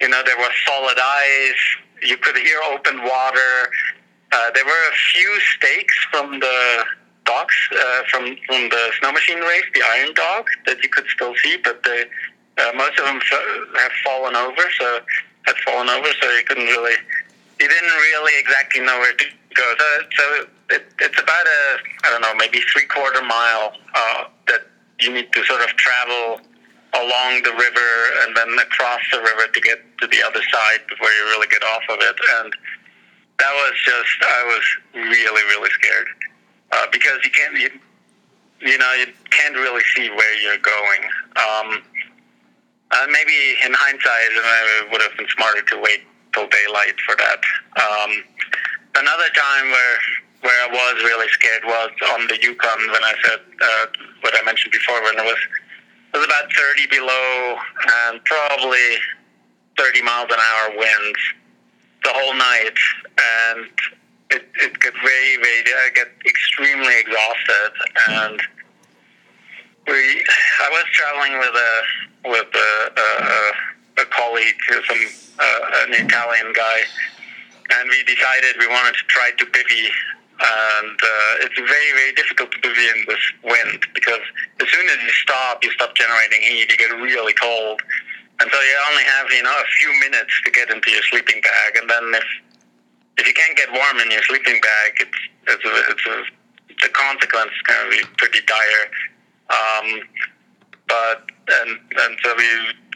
you 0.01 0.09
know, 0.09 0.23
there 0.25 0.37
was 0.37 0.53
solid 0.65 0.99
ice. 0.99 1.65
You 2.03 2.17
could 2.17 2.37
hear 2.37 2.61
open 2.73 3.03
water. 3.03 3.71
Uh, 4.31 4.51
there 4.55 4.65
were 4.65 4.85
a 4.93 4.97
few 5.13 5.41
stakes 5.57 5.95
from 6.11 6.39
the 6.39 6.85
dogs 7.25 7.55
uh, 7.73 8.03
from 8.11 8.37
from 8.47 8.69
the 8.69 8.91
snow 8.99 9.13
machine 9.13 9.41
race, 9.41 9.65
the 9.75 9.83
Iron 9.97 10.15
Dog, 10.15 10.47
that 10.67 10.83
you 10.83 10.89
could 10.89 11.07
still 11.09 11.35
see, 11.43 11.57
but 11.63 11.83
they, 11.83 12.05
uh, 12.59 12.73
most 12.77 12.99
of 12.99 13.05
them 13.07 13.21
have 13.21 13.93
fallen 14.05 14.37
over. 14.37 14.65
So 14.79 15.01
had 15.49 15.57
fallen 15.65 15.89
over, 15.89 16.09
so 16.21 16.31
you 16.31 16.45
couldn't 16.45 16.67
really, 16.67 16.97
you 17.61 17.69
didn't 17.69 17.97
really 18.13 18.33
exactly 18.39 18.81
know 18.81 18.99
where 18.99 19.15
to 19.15 19.25
goes. 19.59 19.75
Uh, 19.75 20.03
so 20.15 20.25
it, 20.71 20.83
it's 21.01 21.21
about 21.21 21.47
a 21.47 21.61
I 22.07 22.11
don't 22.11 22.23
know 22.23 22.35
maybe 22.39 22.63
three 22.71 22.87
quarter 22.87 23.23
mile 23.23 23.75
uh, 23.95 24.25
that 24.47 24.71
you 25.01 25.13
need 25.13 25.33
to 25.33 25.45
sort 25.45 25.61
of 25.63 25.75
travel 25.77 26.41
along 26.95 27.43
the 27.43 27.53
river 27.53 27.91
and 28.25 28.37
then 28.37 28.49
across 28.59 29.03
the 29.13 29.19
river 29.19 29.51
to 29.53 29.61
get 29.61 29.83
to 29.99 30.07
the 30.07 30.23
other 30.23 30.41
side 30.51 30.81
before 30.89 31.11
you 31.11 31.25
really 31.35 31.49
get 31.49 31.63
off 31.63 31.83
of 31.91 31.99
it. 32.01 32.17
And 32.41 32.55
that 33.39 33.53
was 33.53 33.75
just 33.85 34.17
I 34.23 34.43
was 34.47 34.65
really 34.95 35.45
really 35.51 35.71
scared 35.71 36.09
uh, 36.73 36.87
because 36.93 37.19
you 37.25 37.31
can't 37.31 37.59
you, 37.59 37.71
you 38.63 38.79
know 38.79 38.93
you 38.95 39.07
can't 39.31 39.57
really 39.57 39.83
see 39.95 40.09
where 40.11 40.35
you're 40.41 40.63
going. 40.63 41.03
Um, 41.37 41.83
uh, 42.91 43.07
maybe 43.13 43.37
in 43.67 43.75
hindsight, 43.75 44.33
it 44.33 44.91
would 44.91 45.03
have 45.03 45.15
been 45.19 45.29
smarter 45.37 45.61
to 45.61 45.77
wait 45.79 46.09
till 46.33 46.49
daylight 46.49 46.97
for 47.05 47.15
that. 47.17 47.41
Um, 47.77 48.25
another 48.99 49.31
time 49.35 49.71
where 49.71 49.99
where 50.43 50.59
I 50.67 50.69
was 50.71 51.03
really 51.03 51.29
scared 51.29 51.65
was 51.65 51.91
on 52.15 52.27
the 52.29 52.39
Yukon 52.41 52.79
when 52.93 53.03
I 53.03 53.15
said 53.25 53.41
uh, 53.61 53.87
what 54.21 54.35
I 54.39 54.45
mentioned 54.45 54.73
before 54.73 55.03
when 55.03 55.19
it 55.19 55.25
was 55.25 55.39
it 56.15 56.17
was 56.17 56.27
about 56.27 56.53
30 56.53 56.87
below 56.87 57.57
and 58.07 58.25
probably 58.25 58.97
30 59.77 60.03
miles 60.03 60.29
an 60.31 60.39
hour 60.39 60.79
winds 60.79 61.19
the 62.05 62.11
whole 62.15 62.35
night, 62.35 62.79
and 63.19 63.67
it 64.31 64.49
it 64.63 64.79
got 64.79 64.95
very 64.95 65.37
very 65.37 65.63
I 65.67 65.91
get 65.95 66.09
extremely 66.27 66.99
exhausted 67.01 67.73
and. 68.09 68.41
We, 69.87 69.95
I 69.95 70.69
was 70.69 70.85
traveling 70.93 71.39
with 71.39 71.55
a 71.55 72.29
with 72.29 72.55
a, 72.55 73.01
a, 73.01 74.03
a 74.03 74.05
colleague, 74.05 74.55
some 74.69 74.99
uh, 75.39 75.61
an 75.87 76.05
Italian 76.05 76.53
guy, 76.53 76.81
and 77.71 77.89
we 77.89 78.03
decided 78.05 78.57
we 78.59 78.67
wanted 78.69 78.95
to 78.95 79.05
try 79.09 79.31
to 79.37 79.45
bivy. 79.47 79.89
And 80.39 80.95
uh, 80.95 81.45
it's 81.45 81.59
very, 81.59 81.91
very 81.99 82.13
difficult 82.15 82.53
to 82.53 82.59
bivy 82.63 82.87
in 82.95 83.05
this 83.09 83.25
wind 83.43 83.87
because 83.95 84.23
as 84.61 84.69
soon 84.69 84.87
as 84.87 84.99
you 85.03 85.11
stop, 85.11 85.65
you 85.65 85.71
stop 85.73 85.95
generating 85.97 86.41
heat, 86.43 86.71
you 86.71 86.77
get 86.77 86.95
really 86.95 87.35
cold. 87.35 87.83
And 88.41 88.49
so 88.51 88.59
you 88.61 88.77
only 88.91 89.03
have, 89.03 89.27
you 89.33 89.43
know, 89.43 89.51
a 89.51 89.69
few 89.83 89.91
minutes 89.99 90.31
to 90.45 90.51
get 90.51 90.71
into 90.71 90.91
your 90.91 91.03
sleeping 91.11 91.43
bag. 91.43 91.83
And 91.83 91.91
then 91.91 92.05
if 92.15 92.29
if 93.19 93.27
you 93.27 93.35
can't 93.35 93.57
get 93.57 93.73
warm 93.73 93.99
in 93.99 94.11
your 94.13 94.23
sleeping 94.23 94.61
bag, 94.63 94.91
it's 95.01 95.21
it's 95.49 95.65
a, 95.65 95.75
it's 95.91 96.07
a, 96.07 96.17
the 96.87 96.89
consequence 96.95 97.51
is 97.51 97.63
going 97.67 97.91
to 97.91 97.99
be 97.99 98.03
pretty 98.17 98.39
dire. 98.47 98.87
Um, 99.51 99.87
but 100.87 101.27
and 101.51 101.79
and 101.99 102.19
so 102.23 102.35
we 102.37 102.47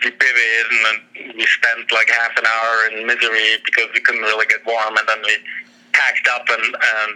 we 0.04 0.10
pivoted 0.10 0.66
and 0.70 1.34
we 1.36 1.46
spent 1.46 1.90
like 1.92 2.08
half 2.08 2.36
an 2.36 2.46
hour 2.46 2.74
in 2.90 3.06
misery 3.06 3.58
because 3.64 3.86
we 3.94 4.00
couldn't 4.00 4.22
really 4.22 4.46
get 4.46 4.64
warm, 4.66 4.96
and 4.96 5.06
then 5.08 5.18
we 5.24 5.36
packed 5.92 6.28
up 6.34 6.46
and 6.48 6.64
and 6.64 7.10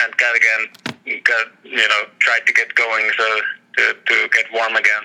and 0.00 0.16
got 0.16 0.34
again 0.36 1.22
got 1.24 1.46
you 1.64 1.76
know 1.76 2.02
tried 2.20 2.46
to 2.46 2.52
get 2.52 2.74
going 2.74 3.10
so 3.16 3.26
to 3.76 3.94
to 4.06 4.28
get 4.32 4.46
warm 4.52 4.76
again, 4.76 5.04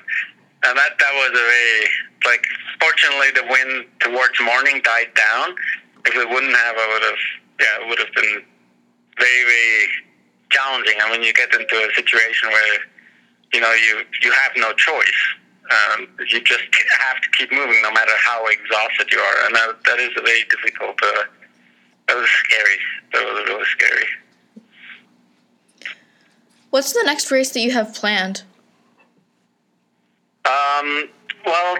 and 0.68 0.78
that 0.78 0.98
that 1.00 1.14
was 1.14 1.32
a 1.32 1.44
very 1.44 1.80
like 2.26 2.46
fortunately 2.80 3.32
the 3.36 3.46
wind 3.50 3.86
towards 4.00 4.40
morning 4.42 4.82
died 4.84 5.12
down. 5.16 5.56
If 6.06 6.16
it 6.16 6.30
wouldn't 6.30 6.56
have, 6.56 6.76
I 6.78 6.88
would 6.94 7.04
have 7.04 7.24
yeah 7.60 7.84
it 7.84 7.90
would 7.90 8.00
have 8.00 8.14
been 8.14 8.44
very 9.18 9.44
very 9.44 9.88
challenging. 10.52 10.96
I 11.02 11.12
mean, 11.12 11.24
you 11.24 11.34
get 11.34 11.54
into 11.54 11.76
a 11.76 11.94
situation 11.96 12.50
where 12.50 12.78
you 13.54 13.60
know 13.62 13.74
you 13.74 14.04
you 14.22 14.32
have 14.32 14.52
no 14.58 14.74
choice. 14.74 15.22
Um, 15.72 16.08
you 16.28 16.42
just 16.42 16.64
have 17.00 17.22
to 17.22 17.30
keep 17.38 17.52
moving 17.52 17.82
no 17.82 17.92
matter 17.92 18.12
how 18.24 18.46
exhausted 18.48 19.12
you 19.12 19.20
are, 19.20 19.46
and 19.46 19.56
that, 19.56 19.84
that 19.86 20.00
is 20.00 20.12
a 20.18 20.22
very 20.22 20.44
difficult. 20.50 21.00
Uh, 21.02 21.24
that 22.08 22.18
was 22.18 22.30
scary. 22.30 22.78
That 23.14 23.26
was 23.26 23.48
really 23.48 23.66
scary. 23.66 24.06
What's 26.70 26.94
the 26.94 27.04
next 27.06 27.32
race 27.32 27.52
that 27.52 27.62
you 27.62 27.72
have 27.72 27.94
planned? 27.94 28.44
Um, 30.46 31.10
well, 31.46 31.78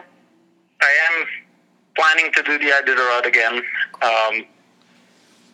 I 0.82 0.92
am 1.12 1.26
planning 1.96 2.32
to 2.34 2.44
do 2.44 2.58
the 2.58 2.66
Iditarod 2.66 3.26
again. 3.26 3.62
Um, 4.02 4.46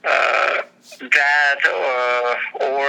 uh, 0.03 0.61
that, 0.99 1.59
uh, 1.65 2.65
or 2.65 2.87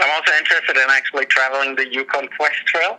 I'm 0.00 0.10
also 0.10 0.32
interested 0.38 0.76
in 0.76 0.86
actually 0.90 1.26
traveling 1.26 1.76
the 1.76 1.92
Yukon 1.92 2.28
Quest 2.36 2.66
Trail. 2.66 2.98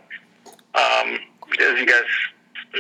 Um, 0.75 1.18
as 1.61 1.79
you 1.79 1.85
guys 1.85 2.03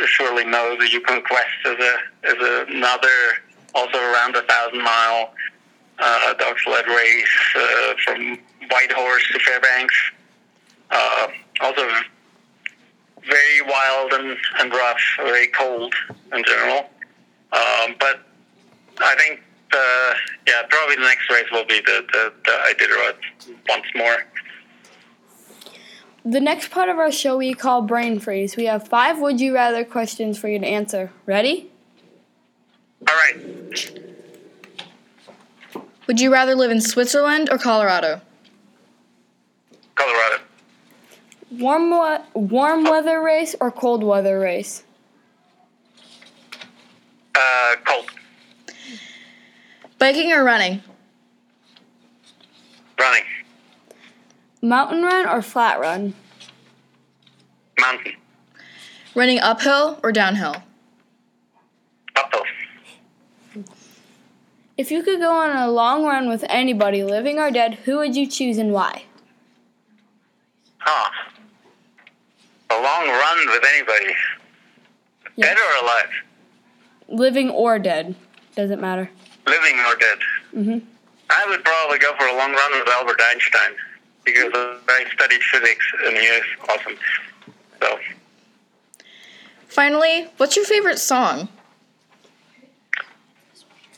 surely 0.07 0.45
know, 0.45 0.75
the 0.79 0.89
Yukon 0.89 1.21
Quest 1.23 1.47
is 1.65 1.79
a 1.79 1.97
is 2.29 2.67
another 2.69 3.09
also 3.75 3.97
around 3.97 4.35
a 4.35 4.41
thousand 4.43 4.81
mile 4.81 5.33
uh, 5.99 6.33
dog 6.35 6.57
sled 6.59 6.87
race 6.87 7.55
uh, 7.55 7.93
from 8.05 8.37
Whitehorse 8.69 9.27
to 9.33 9.39
Fairbanks. 9.39 9.95
Uh, 10.91 11.27
also 11.61 11.87
very 13.27 13.61
wild 13.67 14.13
and, 14.13 14.37
and 14.59 14.71
rough, 14.71 15.01
very 15.17 15.47
cold 15.47 15.93
in 16.33 16.43
general. 16.43 16.89
Um, 17.51 17.95
but 17.99 18.21
I 18.99 19.15
think 19.17 19.41
the 19.71 20.15
yeah 20.47 20.63
probably 20.69 20.95
the 20.95 21.01
next 21.01 21.29
race 21.29 21.45
will 21.51 21.65
be 21.65 21.79
the 21.81 22.05
the, 22.11 22.33
the 22.45 22.85
Iditarod 22.85 23.15
once 23.67 23.85
more. 23.95 24.25
The 26.29 26.39
next 26.39 26.69
part 26.69 26.89
of 26.89 26.99
our 26.99 27.11
show 27.11 27.37
we 27.37 27.55
call 27.55 27.81
Brain 27.81 28.19
Freeze. 28.19 28.55
We 28.55 28.65
have 28.65 28.87
five 28.87 29.17
would 29.19 29.41
you 29.41 29.55
rather 29.55 29.83
questions 29.83 30.37
for 30.37 30.47
you 30.47 30.59
to 30.59 30.65
answer. 30.67 31.11
Ready? 31.25 31.71
All 33.09 33.15
right. 33.15 34.13
Would 36.05 36.19
you 36.21 36.31
rather 36.31 36.53
live 36.53 36.69
in 36.69 36.81
Switzerland 36.81 37.49
or 37.51 37.57
Colorado? 37.57 38.21
Colorado. 39.95 40.43
Warm 41.49 41.89
we- 41.89 42.39
warm 42.39 42.83
weather 42.83 43.23
race 43.23 43.55
or 43.59 43.71
cold 43.71 44.03
weather 44.03 44.39
race? 44.39 44.83
Uh, 47.33 47.75
cold. 47.85 48.05
Biking 49.97 50.31
or 50.31 50.43
running? 50.43 50.83
Running. 52.99 53.23
Mountain 54.61 55.03
run 55.03 55.27
or 55.27 55.41
flat 55.41 55.79
run? 55.79 56.13
Mountain. 57.79 58.13
Running 59.15 59.39
uphill 59.39 59.99
or 60.03 60.11
downhill? 60.11 60.55
Uphill. 62.15 62.43
If 64.77 64.91
you 64.91 65.03
could 65.03 65.19
go 65.19 65.31
on 65.31 65.55
a 65.55 65.69
long 65.69 66.05
run 66.05 66.27
with 66.29 66.43
anybody, 66.49 67.03
living 67.03 67.37
or 67.39 67.51
dead, 67.51 67.75
who 67.85 67.97
would 67.97 68.15
you 68.15 68.27
choose 68.27 68.57
and 68.57 68.71
why? 68.71 69.03
Huh. 70.79 71.09
A 72.69 72.75
long 72.75 73.07
run 73.07 73.47
with 73.49 73.63
anybody. 73.73 74.13
Yeah. 75.35 75.45
Dead 75.47 75.57
or 75.57 75.85
alive? 75.85 76.09
Living 77.07 77.49
or 77.49 77.79
dead. 77.79 78.15
Doesn't 78.55 78.79
matter. 78.81 79.09
Living 79.47 79.79
or 79.79 79.95
dead? 79.95 80.19
Mhm. 80.53 80.81
I 81.29 81.45
would 81.47 81.63
probably 81.63 81.97
go 81.99 82.13
for 82.17 82.27
a 82.27 82.35
long 82.35 82.51
run 82.53 82.71
with 82.79 82.87
Albert 82.89 83.19
Einstein 83.31 83.75
because 84.25 84.51
I 84.53 85.05
studied 85.13 85.41
physics 85.43 85.85
and 86.05 86.17
he 86.17 86.23
is 86.25 86.43
awesome. 86.69 86.95
So, 87.81 87.99
Finally, 89.67 90.27
what's 90.37 90.55
your 90.55 90.65
favorite 90.65 90.99
song? 90.99 91.49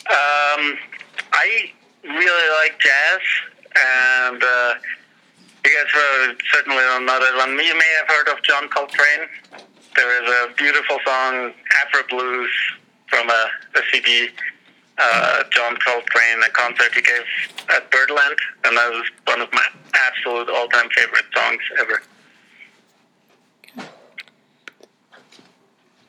um, 0.10 0.78
I 1.34 1.72
really 2.04 2.50
like 2.60 2.80
jazz, 2.80 3.22
and 4.28 4.44
uh, 4.44 4.74
you 5.64 5.72
guys 5.78 5.94
uh, 5.96 6.34
certainly 6.52 6.80
don't 6.80 7.06
know 7.06 7.20
that 7.20 7.36
one. 7.38 7.52
You 7.52 7.76
may 7.76 7.92
have 8.00 8.08
heard 8.08 8.28
of 8.28 8.42
John 8.44 8.68
Coltrane. 8.70 9.28
There 9.96 10.24
is 10.24 10.30
a 10.30 10.54
beautiful 10.56 10.98
song, 11.06 11.54
Afro 11.82 12.02
Blues, 12.10 12.50
from 13.08 13.30
a, 13.30 13.50
a 13.76 13.82
CD. 13.92 14.30
Uh, 14.98 15.44
John 15.52 15.78
Coltrane, 15.78 16.44
a 16.46 16.50
concert 16.50 16.94
he 16.94 17.02
gave 17.02 17.24
at 17.70 17.90
Birdland, 17.90 18.36
and 18.66 18.78
that 18.78 18.92
was 18.92 19.06
one 19.26 19.42
of 19.42 19.52
my 19.52 19.66
absolute 19.94 20.50
all-time 20.50 20.90
favorite 20.96 21.26
songs 21.34 21.62
ever. 21.80 22.02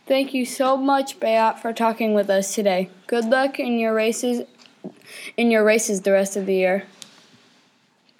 Thank 0.07 0.35
you 0.35 0.45
so 0.45 0.77
much, 0.77 1.21
Beat, 1.21 1.59
for 1.63 1.73
talking 1.73 2.13
with 2.13 2.29
us 2.29 2.55
today. 2.55 2.91
Good 3.07 3.25
luck 3.25 3.59
in 3.59 3.79
your 3.79 3.95
races 3.95 4.43
in 5.37 5.51
your 5.51 5.65
races 5.65 6.01
the 6.03 6.13
rest 6.13 6.37
of 6.37 6.47
the 6.47 6.55
year. 6.55 6.85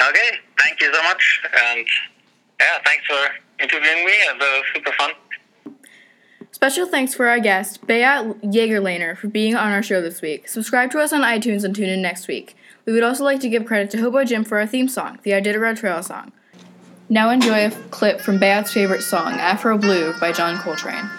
Okay, 0.01 0.31
thank 0.59 0.81
you 0.81 0.93
so 0.95 1.03
much, 1.03 1.43
and 1.71 1.87
yeah, 2.61 2.79
thanks 2.85 3.05
for 3.07 3.19
interviewing 3.61 4.05
me. 4.05 4.13
It 4.13 4.39
was 4.39 4.65
super 4.75 4.93
fun. 4.93 5.11
Special 6.63 6.87
thanks 6.87 7.13
for 7.13 7.27
our 7.27 7.41
guest, 7.41 7.85
Beat 7.89 8.05
Jegerlehner, 8.45 9.17
for 9.17 9.27
being 9.27 9.57
on 9.57 9.73
our 9.73 9.83
show 9.83 10.01
this 10.01 10.23
week. 10.23 10.47
Subscribe 10.47 10.93
to 10.93 11.01
us 11.01 11.13
on 11.13 11.23
iTunes 11.23 11.65
and 11.65 11.75
tune 11.75 11.89
in 11.89 12.01
next 12.01 12.29
week. 12.29 12.55
We 12.87 12.93
would 12.93 13.03
also 13.03 13.25
like 13.25 13.41
to 13.41 13.49
give 13.49 13.67
credit 13.67 13.91
to 13.91 13.99
Hobo 13.99 14.23
Jim 14.23 14.45
for 14.45 14.61
our 14.61 14.67
theme 14.69 14.87
song, 14.87 15.19
the 15.25 15.33
Iditarod 15.33 15.77
Trail 15.77 16.05
song. 16.05 16.31
Now 17.09 17.31
enjoy 17.31 17.67
a 17.67 17.71
clip 17.91 18.21
from 18.21 18.39
Beat's 18.39 18.73
favorite 18.73 19.03
song, 19.03 19.33
Afro 19.33 19.77
Blue 19.77 20.15
by 20.21 20.31
John 20.31 20.57
Coltrane. 20.57 21.11